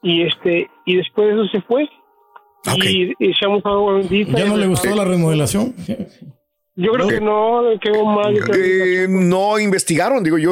Y 0.02 0.22
este 0.22 0.68
y 0.84 0.96
después 0.96 1.32
eso 1.32 1.46
se 1.46 1.60
fue. 1.62 1.88
Y, 2.82 3.12
y 3.18 3.30
echamos 3.30 3.64
agua 3.64 3.94
bendita. 3.94 4.36
¿Ya 4.36 4.46
no 4.46 4.56
le 4.56 4.66
gustó 4.66 4.94
la 4.94 5.04
remodelación? 5.04 5.74
Yo 6.78 6.92
creo 6.92 7.08
que 7.08 7.20
no, 7.22 7.62
quedó 7.80 8.04
mal. 8.04 8.34
Eh, 8.54 9.06
no 9.08 9.58
investigaron, 9.58 10.22
digo 10.22 10.36
yo, 10.36 10.50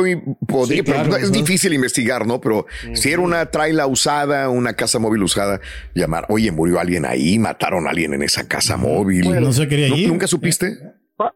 podría, 0.48 0.78
Sí, 0.78 0.82
pero 0.82 1.02
claro, 1.04 1.16
es 1.18 1.30
¿no? 1.30 1.36
difícil 1.36 1.74
investigar, 1.74 2.26
¿no? 2.26 2.40
Pero 2.40 2.64
si 2.94 3.10
era 3.12 3.20
una 3.20 3.44
traila 3.50 3.86
usada, 3.86 4.48
una 4.48 4.72
casa 4.72 4.98
móvil 4.98 5.22
usada, 5.22 5.60
llamar, 5.94 6.24
oye, 6.30 6.50
murió 6.50 6.80
alguien 6.80 7.04
ahí, 7.04 7.38
mataron 7.38 7.86
a 7.86 7.90
alguien 7.90 8.14
en 8.14 8.22
esa 8.22 8.48
casa 8.48 8.78
móvil. 8.78 9.24
Bueno, 9.24 9.42
no 9.42 9.52
se 9.52 9.68
quería 9.68 9.88
¿Nu- 9.90 9.96
ir. 9.96 10.08
¿Nunca 10.08 10.26
supiste? 10.26 10.72
Pa- 11.16 11.34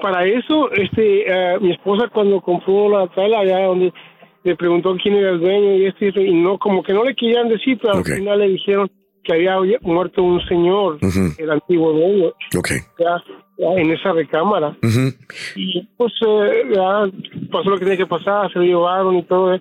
para 0.00 0.24
eso, 0.26 0.70
este, 0.72 1.30
eh, 1.30 1.58
mi 1.60 1.72
esposa 1.72 2.08
cuando 2.10 2.40
compró 2.40 2.88
la 2.88 3.14
sala 3.14 3.40
allá 3.40 3.66
donde 3.66 3.92
le 4.42 4.56
preguntó 4.56 4.96
quién 5.02 5.16
era 5.16 5.32
el 5.32 5.40
dueño 5.40 5.74
y 5.76 5.84
esto 5.86 6.02
y 6.06 6.08
esto, 6.08 6.20
y 6.22 6.32
no, 6.32 6.58
como 6.58 6.82
que 6.82 6.94
no 6.94 7.04
le 7.04 7.14
querían 7.14 7.50
decir, 7.50 7.78
pero 7.82 7.98
al 7.98 8.04
final 8.06 8.38
le 8.38 8.48
dijeron 8.48 8.90
que 9.22 9.34
había 9.34 9.58
muerto 9.82 10.22
un 10.22 10.40
señor, 10.46 10.98
el 11.36 11.50
antiguo 11.50 11.92
dueño, 11.92 12.28
Ok. 12.56 12.70
ya 12.98 13.22
en 13.60 13.90
esa 13.90 14.12
recámara. 14.12 14.76
Y 15.56 15.86
pues 15.96 16.12
eh, 16.26 16.62
ya 16.74 17.04
pasó 17.52 17.70
lo 17.70 17.76
que 17.78 17.84
tenía 17.84 17.96
que 17.98 18.06
pasar, 18.06 18.50
se 18.52 18.58
lo 18.58 18.64
llevaron 18.64 19.16
y 19.16 19.22
todo. 19.24 19.54
eh. 19.54 19.60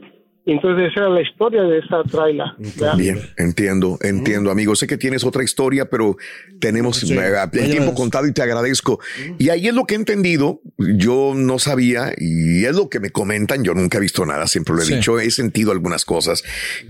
Entonces 0.52 0.92
esa 0.92 1.02
era 1.02 1.10
la 1.10 1.22
historia 1.22 1.62
de 1.64 1.80
esa 1.80 2.04
traila. 2.10 2.56
Bien, 2.98 3.20
entiendo, 3.38 3.98
entiendo, 4.02 4.52
amigo. 4.52 4.76
Sé 4.76 4.88
que 4.88 4.98
tienes 4.98 5.24
otra 5.24 5.44
historia, 5.44 5.90
pero 5.90 6.18
tenemos 6.60 6.98
Sí, 6.98 7.14
eh, 7.14 7.34
el 7.54 7.72
tiempo 7.72 7.94
contado 7.94 8.26
y 8.28 8.34
te 8.34 8.42
agradezco. 8.42 9.00
Y 9.38 9.50
ahí 9.50 9.68
es 9.68 9.74
lo 9.74 9.86
que 9.86 9.94
he 9.96 9.98
entendido. 9.98 10.62
Yo 10.78 11.34
no 11.36 11.60
sabía 11.60 12.14
y 12.18 12.66
es 12.66 12.76
lo 12.76 12.90
que 12.90 13.00
me 13.00 13.10
comentan. 13.12 13.64
Yo 13.64 13.74
nunca 13.74 13.98
he 13.98 14.02
visto 14.02 14.26
nada, 14.26 14.48
siempre 14.48 14.76
lo 14.76 14.82
he 14.82 14.86
Sí. 14.86 14.96
dicho. 14.96 15.20
He 15.20 15.30
sentido 15.32 15.72
algunas 15.72 16.06
cosas 16.06 16.44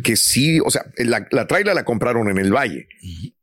que 0.04 0.16
sí, 0.16 0.60
o 0.60 0.70
sea, 0.70 0.86
la, 0.98 1.28
la 1.32 1.48
traila 1.48 1.74
la 1.74 1.84
compraron 1.86 2.30
en 2.30 2.38
el 2.38 2.54
valle. 2.54 2.88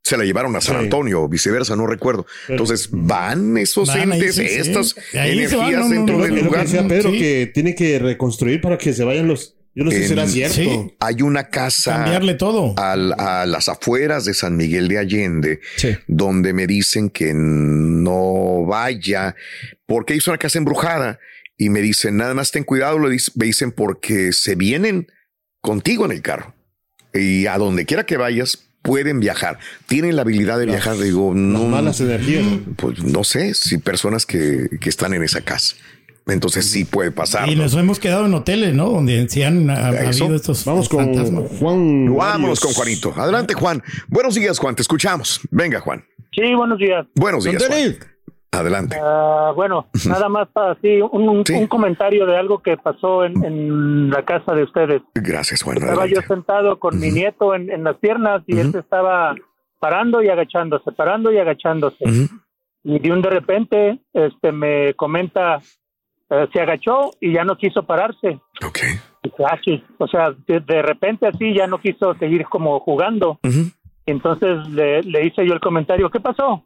Se 0.02 0.16
la 0.16 0.24
llevaron 0.24 0.54
a 0.54 0.60
San 0.60 0.76
Sí. 0.78 0.84
Antonio 0.84 1.22
o 1.22 1.28
viceversa, 1.28 1.74
no 1.74 1.86
recuerdo. 1.86 2.26
Entonces 2.48 2.88
van 2.92 3.56
esos 3.58 3.88
Van 3.88 4.12
entes, 4.12 4.36
sí, 4.36 4.46
sí. 4.46 4.54
estas 4.60 4.94
energías 5.12 5.72
no, 5.72 5.78
no, 5.80 5.88
dentro 5.88 6.16
no, 6.18 6.22
del 6.24 6.30
lo 6.30 6.36
que 6.38 6.44
lugar. 6.44 6.62
decía 6.62 6.86
Pedro, 6.86 7.10
que 7.10 7.50
tiene 7.52 7.74
que 7.74 7.98
reconstruir 7.98 8.60
para 8.60 8.78
que 8.78 8.92
se 8.92 9.02
vayan 9.04 9.26
los. 9.26 9.55
Yo 9.76 9.84
no 9.84 9.90
sé 9.90 10.02
si 10.02 10.08
será 10.08 10.26
cierto. 10.26 10.54
Sí. 10.54 10.94
Hay 11.00 11.20
una 11.22 11.48
casa 11.50 11.96
Cambiarle 11.96 12.34
todo. 12.34 12.74
al- 12.78 13.12
a 13.18 13.44
las 13.46 13.68
afueras 13.68 14.24
de 14.24 14.32
San 14.34 14.56
Miguel 14.56 14.88
de 14.88 14.98
Allende, 14.98 15.60
donde 16.08 16.52
me 16.54 16.66
dicen 16.66 17.10
que 17.10 17.32
no 17.34 18.64
vaya, 18.66 19.36
porque 19.86 20.14
es 20.14 20.26
una 20.26 20.38
casa 20.38 20.58
embrujada. 20.58 21.18
Y 21.58 21.68
me 21.70 21.80
dicen, 21.80 22.16
nada 22.16 22.34
más 22.34 22.50
ten 22.50 22.64
cuidado, 22.64 22.98
le 22.98 23.16
me 23.34 23.46
dicen, 23.46 23.70
porque 23.72 24.32
se 24.32 24.54
vienen 24.56 25.08
contigo 25.60 26.04
en 26.06 26.12
el 26.12 26.22
carro. 26.22 26.54
Y 27.14 27.46
a 27.46 27.56
donde 27.58 27.86
quiera 27.86 28.04
que 28.04 28.16
vayas, 28.16 28.58
pueden 28.82 29.20
viajar. 29.20 29.58
Tienen 29.86 30.16
la 30.16 30.22
habilidad 30.22 30.58
de 30.58 30.66
viajar. 30.66 30.96
Digo, 30.98 31.32
no. 31.34 31.64
malas 31.66 32.00
energías, 32.00 32.44
Pues 32.76 33.02
no 33.02 33.24
sé 33.24 33.54
si 33.54 33.78
personas 33.78 34.26
que, 34.26 34.68
que 34.80 34.88
están 34.88 35.12
en 35.14 35.22
esa 35.22 35.40
casa. 35.40 35.76
Entonces 36.26 36.68
sí 36.68 36.84
puede 36.84 37.12
pasar. 37.12 37.48
Y 37.48 37.54
nos 37.54 37.74
hemos 37.76 38.00
quedado 38.00 38.26
en 38.26 38.34
hoteles, 38.34 38.74
¿no? 38.74 38.90
Donde 38.90 39.28
sí 39.28 39.42
han 39.44 39.70
ha- 39.70 39.88
habido 39.88 40.34
estos 40.34 40.64
Vamos 40.64 40.88
con 40.88 41.04
fantasmas. 41.04 41.44
Juan. 41.60 42.14
Vámonos 42.16 42.58
con 42.60 42.72
Juanito. 42.72 43.12
Adelante, 43.16 43.54
Juan. 43.54 43.80
Buenos 44.08 44.34
días, 44.34 44.58
Juan. 44.58 44.74
Te 44.74 44.82
escuchamos. 44.82 45.40
Venga, 45.52 45.80
Juan. 45.80 46.04
Sí, 46.32 46.52
buenos 46.54 46.78
días. 46.78 47.06
Buenos 47.14 47.44
días, 47.44 47.64
Juan. 47.66 47.96
Adelante. 48.52 48.96
Ah, 49.00 49.52
bueno, 49.54 49.86
nada 50.06 50.28
más 50.28 50.48
para 50.48 50.72
así 50.72 51.00
un, 51.12 51.28
un- 51.28 51.44
un 51.54 51.66
comentario 51.66 52.24
de 52.26 52.36
algo 52.38 52.60
que 52.62 52.76
pasó 52.76 53.24
en, 53.24 53.44
en 53.44 54.10
la 54.10 54.24
casa 54.24 54.52
de 54.54 54.62
ustedes. 54.64 55.02
Gracias, 55.14 55.62
Juan. 55.62 55.76
Estaba 55.76 56.02
Adelante. 56.04 56.20
yo 56.28 56.34
sentado 56.34 56.78
con 56.80 56.98
mi 56.98 57.10
nieto 57.10 57.54
en, 57.54 57.70
en 57.70 57.84
las 57.84 57.96
piernas 57.98 58.42
y 58.46 58.58
él 58.58 58.72
se 58.72 58.78
estaba 58.78 59.34
parando 59.78 60.22
y 60.22 60.28
agachándose, 60.28 60.90
parando 60.92 61.30
y 61.32 61.38
agachándose. 61.38 61.98
Y 62.82 62.98
de 62.98 63.12
un 63.12 63.20
de 63.20 63.30
repente 63.30 64.00
este 64.14 64.52
me 64.52 64.94
comenta, 64.94 65.60
eh, 66.30 66.46
se 66.52 66.60
agachó 66.60 67.10
y 67.20 67.32
ya 67.32 67.44
no 67.44 67.56
quiso 67.56 67.82
pararse. 67.84 68.40
Dice, 69.22 69.44
"Ah, 69.44 69.58
sí". 69.64 69.82
O 69.98 70.06
sea, 70.06 70.32
de, 70.46 70.60
de 70.60 70.82
repente 70.82 71.26
así 71.26 71.54
ya 71.54 71.66
no 71.66 71.78
quiso 71.78 72.14
seguir 72.14 72.44
como 72.46 72.78
jugando. 72.80 73.38
Entonces 74.06 74.68
le, 74.68 75.02
le 75.02 75.26
hice 75.26 75.46
yo 75.46 75.52
el 75.54 75.60
comentario, 75.60 76.10
¿qué 76.10 76.20
pasó? 76.20 76.64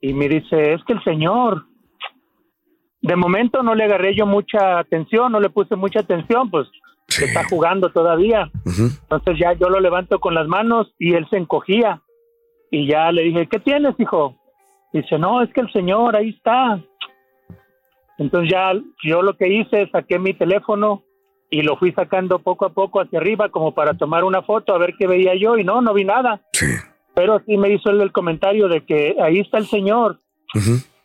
Y 0.00 0.14
me 0.14 0.28
dice, 0.28 0.72
es 0.74 0.82
que 0.84 0.92
el 0.92 1.02
señor. 1.04 1.64
de 3.02 3.16
momento 3.16 3.62
no 3.62 3.74
le 3.74 3.84
agarré 3.84 4.14
yo 4.14 4.26
mucha 4.26 4.78
atención, 4.78 5.32
no 5.32 5.40
le 5.40 5.48
puse 5.50 5.74
mucha 5.74 6.00
atención, 6.00 6.50
pues 6.50 6.68
está 7.08 7.42
jugando 7.48 7.88
todavía. 7.90 8.50
Entonces 8.66 9.36
ya 9.38 9.52
yo 9.54 9.68
lo 9.68 9.80
levanto 9.80 10.20
con 10.20 10.34
las 10.34 10.46
manos 10.46 10.92
y 10.98 11.14
él 11.14 11.26
se 11.30 11.38
encogía. 11.38 12.02
Y 12.70 12.86
ya 12.86 13.10
le 13.10 13.22
dije, 13.22 13.48
¿qué 13.48 13.58
tienes, 13.58 13.98
hijo? 13.98 14.36
Dice, 14.92 15.18
no, 15.18 15.42
es 15.42 15.52
que 15.52 15.60
el 15.62 15.72
señor 15.72 16.14
ahí 16.14 16.28
está. 16.30 16.80
Entonces 18.20 18.50
ya 18.52 18.72
yo 19.02 19.22
lo 19.22 19.34
que 19.34 19.48
hice, 19.48 19.88
saqué 19.90 20.18
mi 20.18 20.34
teléfono 20.34 21.04
y 21.48 21.62
lo 21.62 21.78
fui 21.78 21.90
sacando 21.92 22.38
poco 22.38 22.66
a 22.66 22.74
poco 22.74 23.00
hacia 23.00 23.18
arriba 23.18 23.48
como 23.48 23.74
para 23.74 23.94
tomar 23.94 24.24
una 24.24 24.42
foto 24.42 24.74
a 24.74 24.78
ver 24.78 24.94
qué 24.98 25.06
veía 25.06 25.34
yo 25.34 25.56
y 25.56 25.64
no, 25.64 25.80
no 25.80 25.94
vi 25.94 26.04
nada. 26.04 26.42
Pero 27.14 27.40
sí 27.46 27.56
me 27.56 27.72
hizo 27.72 27.88
él 27.88 28.02
el 28.02 28.12
comentario 28.12 28.68
de 28.68 28.84
que 28.84 29.16
ahí 29.22 29.40
está 29.40 29.56
el 29.56 29.66
señor. 29.66 30.20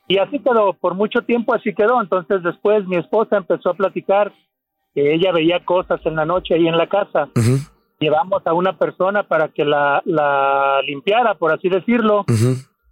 Y 0.09 0.17
así 0.17 0.39
quedó, 0.39 0.73
por 0.73 0.93
mucho 0.93 1.21
tiempo 1.21 1.55
así 1.55 1.73
quedó. 1.73 2.01
Entonces 2.01 2.43
después 2.43 2.85
mi 2.85 2.97
esposa 2.97 3.37
empezó 3.37 3.69
a 3.69 3.75
platicar 3.75 4.33
que 4.93 5.13
ella 5.13 5.31
veía 5.31 5.63
cosas 5.63 6.01
en 6.05 6.17
la 6.17 6.25
noche 6.25 6.53
ahí 6.53 6.67
en 6.67 6.77
la 6.77 6.87
casa. 6.87 7.29
Llevamos 7.97 8.45
a 8.45 8.53
una 8.53 8.77
persona 8.77 9.23
para 9.23 9.47
que 9.47 9.63
la, 9.63 10.01
la 10.03 10.81
limpiara, 10.85 11.35
por 11.35 11.53
así 11.53 11.69
decirlo. 11.69 12.25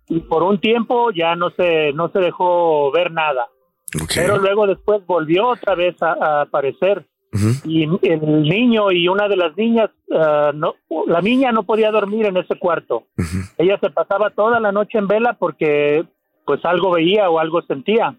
Y 0.07 0.21
por 0.21 0.43
un 0.43 0.59
tiempo 0.61 1.11
ya 1.11 1.35
no 1.35 1.49
se, 1.49 1.91
no 1.91 2.07
se 2.07 2.19
dejó 2.19 2.89
ver 2.91 3.11
nada. 3.11 3.49
Pero 4.13 4.37
luego 4.37 4.67
después 4.67 5.05
volvió 5.05 5.49
otra 5.49 5.75
vez 5.75 5.95
a, 6.01 6.41
aparecer. 6.41 7.05
Y 7.65 7.83
el 7.83 8.43
niño 8.43 8.91
y 8.91 9.07
una 9.07 9.27
de 9.27 9.35
las 9.35 9.57
niñas, 9.57 9.89
ah, 10.11 10.51
no, 10.53 10.75
la 11.07 11.19
niña 11.19 11.51
no 11.51 11.63
podía 11.63 11.89
dormir 11.89 12.27
en 12.27 12.37
ese 12.37 12.59
cuarto. 12.59 13.05
Ella 13.57 13.79
se 13.81 13.89
pasaba 13.89 14.29
toda 14.29 14.59
la 14.59 14.71
noche 14.71 14.99
en 14.99 15.07
vela 15.07 15.33
porque 15.33 16.05
pues 16.45 16.63
algo 16.63 16.91
veía 16.91 17.29
o 17.29 17.39
algo 17.39 17.61
sentía. 17.63 18.15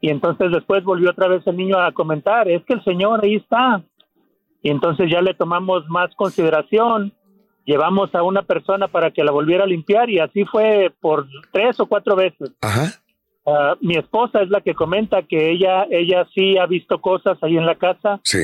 Y 0.00 0.10
entonces 0.10 0.50
después 0.50 0.84
volvió 0.84 1.10
otra 1.10 1.28
vez 1.28 1.46
el 1.46 1.56
niño 1.56 1.78
a 1.78 1.92
comentar, 1.92 2.46
es 2.48 2.62
que 2.64 2.74
el 2.74 2.84
Señor 2.84 3.24
ahí 3.24 3.36
está. 3.36 3.82
Y 4.62 4.70
entonces 4.70 5.10
ya 5.10 5.22
le 5.22 5.32
tomamos 5.32 5.88
más 5.88 6.14
consideración, 6.14 7.14
llevamos 7.64 8.14
a 8.14 8.22
una 8.22 8.42
persona 8.42 8.88
para 8.88 9.10
que 9.10 9.24
la 9.24 9.32
volviera 9.32 9.64
a 9.64 9.66
limpiar 9.66 10.10
y 10.10 10.18
así 10.18 10.44
fue 10.44 10.92
por 11.00 11.26
tres 11.52 11.80
o 11.80 11.86
cuatro 11.86 12.16
veces. 12.16 12.52
Ah, 13.46 13.76
mi 13.80 13.96
esposa 13.96 14.40
es 14.40 14.48
la 14.48 14.60
que 14.60 14.74
comenta 14.74 15.22
que 15.22 15.50
ella, 15.50 15.86
ella 15.90 16.26
sí 16.34 16.56
ha 16.56 16.66
visto 16.66 17.00
cosas 17.00 17.36
ahí 17.42 17.56
en 17.56 17.66
la 17.66 17.74
casa. 17.74 18.20
Sí. 18.24 18.38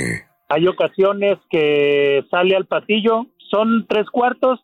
Hay 0.48 0.66
ocasiones 0.66 1.38
que 1.48 2.24
sale 2.30 2.56
al 2.56 2.66
pasillo, 2.66 3.26
son 3.50 3.86
tres 3.88 4.10
cuartos 4.10 4.60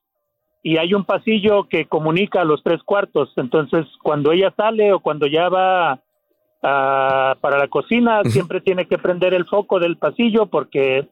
y 0.62 0.78
hay 0.78 0.94
un 0.94 1.04
pasillo 1.04 1.68
que 1.68 1.86
comunica 1.86 2.42
a 2.42 2.44
los 2.44 2.62
tres 2.62 2.82
cuartos. 2.82 3.32
Entonces, 3.36 3.86
cuando 4.02 4.32
ella 4.32 4.52
sale 4.56 4.92
o 4.92 5.00
cuando 5.00 5.26
ya 5.26 5.48
va 5.48 6.00
ah, 6.62 7.36
para 7.40 7.58
la 7.58 7.68
cocina, 7.68 8.22
siempre 8.24 8.60
tiene 8.60 8.86
que 8.86 8.98
prender 8.98 9.32
el 9.32 9.46
foco 9.46 9.78
del 9.78 9.96
pasillo 9.96 10.46
porque 10.46 11.08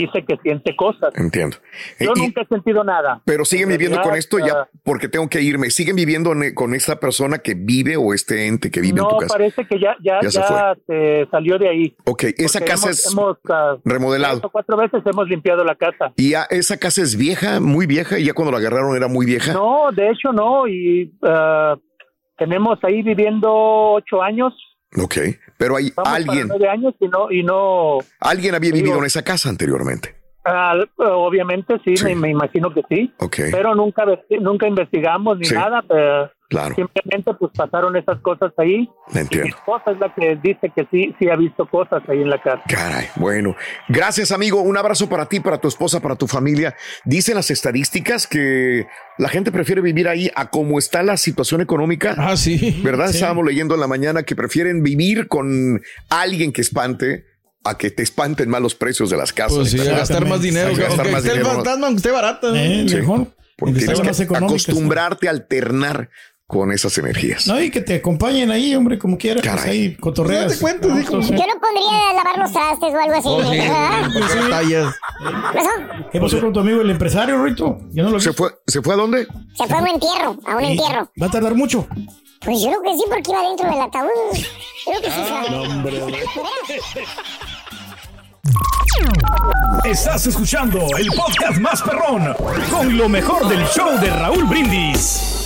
dice 0.00 0.24
que 0.26 0.36
siente 0.42 0.76
cosas. 0.76 1.14
Entiendo. 1.16 1.56
Yo 1.98 2.12
nunca 2.14 2.42
he 2.42 2.46
sentido 2.46 2.84
nada. 2.84 3.22
Pero 3.24 3.44
siguen 3.44 3.68
viviendo 3.68 4.00
con 4.02 4.14
esto 4.14 4.38
ya, 4.38 4.68
porque 4.84 5.08
tengo 5.08 5.28
que 5.28 5.40
irme. 5.40 5.70
¿Siguen 5.70 5.96
viviendo 5.96 6.32
con 6.54 6.74
esta 6.74 7.00
persona 7.00 7.38
que 7.38 7.54
vive 7.54 7.96
o 7.96 8.12
este 8.14 8.46
ente 8.46 8.70
que 8.70 8.80
vive 8.80 9.00
en 9.00 9.08
tu 9.08 9.16
casa? 9.16 9.34
No, 9.34 9.38
parece 9.38 9.64
que 9.66 9.80
ya, 9.80 9.96
ya, 10.02 10.20
ya, 10.22 10.74
se, 10.86 11.26
salió 11.30 11.58
de 11.58 11.68
ahí. 11.68 11.96
Ok, 12.04 12.24
esa 12.36 12.60
casa 12.60 12.90
es 12.90 13.14
ah, 13.50 13.76
remodelado. 13.84 14.40
cuatro 14.50 14.76
veces 14.76 15.02
hemos 15.04 15.28
limpiado 15.28 15.64
la 15.64 15.74
casa. 15.74 16.12
¿Y 16.16 16.34
esa 16.50 16.76
casa 16.78 17.02
es 17.02 17.16
vieja, 17.16 17.60
muy 17.60 17.86
vieja? 17.86 18.18
¿Y 18.18 18.24
ya 18.24 18.34
cuando 18.34 18.52
la 18.52 18.58
agarraron 18.58 18.96
era 18.96 19.08
muy 19.08 19.26
vieja? 19.26 19.52
No, 19.52 19.90
de 19.92 20.10
hecho 20.10 20.32
no. 20.32 20.66
Y 20.68 21.12
ah, 21.22 21.76
tenemos 22.36 22.78
ahí 22.82 23.02
viviendo 23.02 23.48
ocho 23.50 24.22
años. 24.22 24.54
Ok, 24.96 25.16
pero 25.56 25.76
hay 25.76 25.92
alguien. 25.96 26.50
años 26.68 26.94
y 27.00 27.08
no, 27.08 27.30
y 27.30 27.42
no. 27.42 27.98
Alguien 28.20 28.54
había 28.54 28.72
vivido 28.72 28.98
en 28.98 29.04
esa 29.04 29.22
casa 29.22 29.48
anteriormente. 29.48 30.14
Obviamente 30.96 31.80
sí, 31.84 32.14
Me, 32.14 32.30
imagino 32.30 32.72
que 32.72 32.82
sí. 32.88 33.12
Pero 33.50 33.74
nunca, 33.74 34.04
nunca 34.40 34.68
investigamos 34.68 35.38
ni 35.38 35.48
nada. 35.48 35.82
Pero 35.82 36.30
Claro. 36.48 36.76
Simplemente 36.76 37.32
pues 37.38 37.52
pasaron 37.56 37.96
esas 37.96 38.20
cosas 38.20 38.52
ahí. 38.58 38.88
Entiendo. 39.12 39.46
mi 39.46 39.50
esposa 39.50 39.90
es 39.90 39.98
la 39.98 40.14
que 40.14 40.36
dice 40.36 40.72
que 40.74 40.86
sí, 40.90 41.14
sí 41.18 41.28
ha 41.28 41.36
visto 41.36 41.68
cosas 41.68 42.02
ahí 42.08 42.22
en 42.22 42.30
la 42.30 42.40
casa. 42.40 42.62
Caray, 42.68 43.08
bueno. 43.16 43.56
Gracias, 43.88 44.30
amigo. 44.30 44.60
Un 44.60 44.76
abrazo 44.76 45.08
para 45.08 45.26
ti, 45.26 45.40
para 45.40 45.58
tu 45.58 45.66
esposa, 45.66 46.00
para 46.00 46.14
tu 46.14 46.28
familia. 46.28 46.76
Dicen 47.04 47.34
las 47.34 47.50
estadísticas 47.50 48.26
que 48.26 48.86
la 49.18 49.28
gente 49.28 49.50
prefiere 49.50 49.80
vivir 49.80 50.08
ahí 50.08 50.30
a 50.36 50.50
cómo 50.50 50.78
está 50.78 51.02
la 51.02 51.16
situación 51.16 51.60
económica. 51.60 52.14
Ah, 52.16 52.36
sí. 52.36 52.80
¿Verdad? 52.84 53.10
Estábamos 53.10 53.44
leyendo 53.44 53.74
en 53.74 53.80
la 53.80 53.88
mañana 53.88 54.22
que 54.22 54.36
prefieren 54.36 54.82
vivir 54.82 55.26
con 55.26 55.82
alguien 56.10 56.52
que 56.52 56.60
espante 56.60 57.24
a 57.64 57.76
que 57.76 57.90
te 57.90 58.04
espanten 58.04 58.48
más 58.48 58.60
los 58.60 58.76
precios 58.76 59.10
de 59.10 59.16
las 59.16 59.32
casas. 59.32 59.58
Pues 59.58 59.70
sí, 59.72 59.80
a 59.80 59.84
gastar 59.84 60.26
más 60.26 60.40
dinero. 60.40 60.68
A 60.68 60.78
gastar 60.78 61.10
más 61.10 61.24
dinero. 61.24 61.46
Fantasma, 61.46 61.86
aunque 61.86 61.98
esté 61.98 62.10
barato. 62.12 62.54
Eh, 62.54 62.86
mejor. 62.88 63.26
Porque 63.56 63.80
tienes 63.80 64.00
que 64.00 64.36
acostumbrarte 64.36 65.28
a 65.28 65.30
alternar 65.30 66.10
con 66.46 66.70
esas 66.70 66.96
energías. 66.98 67.46
No, 67.46 67.60
y 67.60 67.70
que 67.70 67.80
te 67.80 67.96
acompañen 67.96 68.50
ahí, 68.50 68.74
hombre, 68.74 68.98
como 68.98 69.18
quieras. 69.18 69.42
Pues 69.44 69.64
ahí 69.64 69.96
cotorreas. 69.96 70.54
te 70.54 70.60
cuento, 70.60 70.88
Yo 70.88 70.94
no 70.94 71.10
pondría 71.10 72.10
a 72.10 72.14
lavar 72.14 72.38
los 72.38 72.52
trastes 72.52 72.94
o 72.94 72.98
algo 72.98 73.14
así. 73.14 73.28
Oh, 73.28 73.42
sí, 73.42 74.74
¿Qué 76.12 76.20
pasó 76.20 76.40
con 76.40 76.52
tu 76.52 76.60
amigo 76.60 76.80
el 76.82 76.90
empresario, 76.90 77.42
Rito? 77.42 77.78
Yo 77.90 78.04
no 78.04 78.10
lo 78.10 78.20
¿Se 78.20 78.32
fue, 78.32 78.50
¿Se 78.66 78.80
fue 78.80 78.94
a 78.94 78.96
dónde? 78.96 79.26
Se 79.56 79.66
fue 79.66 79.76
a 79.76 79.80
un 79.80 79.88
entierro, 79.88 80.38
a 80.46 80.56
un 80.56 80.64
entierro. 80.64 81.10
¿Va 81.20 81.26
a 81.26 81.30
tardar 81.30 81.54
mucho? 81.54 81.88
Pues 82.40 82.60
yo 82.60 82.68
creo 82.68 82.82
que 82.82 82.96
sí, 82.96 83.04
porque 83.08 83.30
iba 83.30 83.42
dentro 83.42 83.68
del 83.68 83.80
ataúd. 83.80 84.10
Creo 84.84 85.00
que 85.00 85.10
sí, 85.10 85.20
no, 85.50 85.62
hombre. 85.62 86.02
Estás 89.84 90.26
escuchando 90.26 90.78
el 90.96 91.08
podcast 91.08 91.58
más 91.58 91.82
perrón 91.82 92.34
con 92.70 92.96
lo 92.96 93.08
mejor 93.08 93.48
del 93.48 93.66
show 93.66 93.98
de 94.00 94.10
Raúl 94.10 94.44
Brindis. 94.44 95.45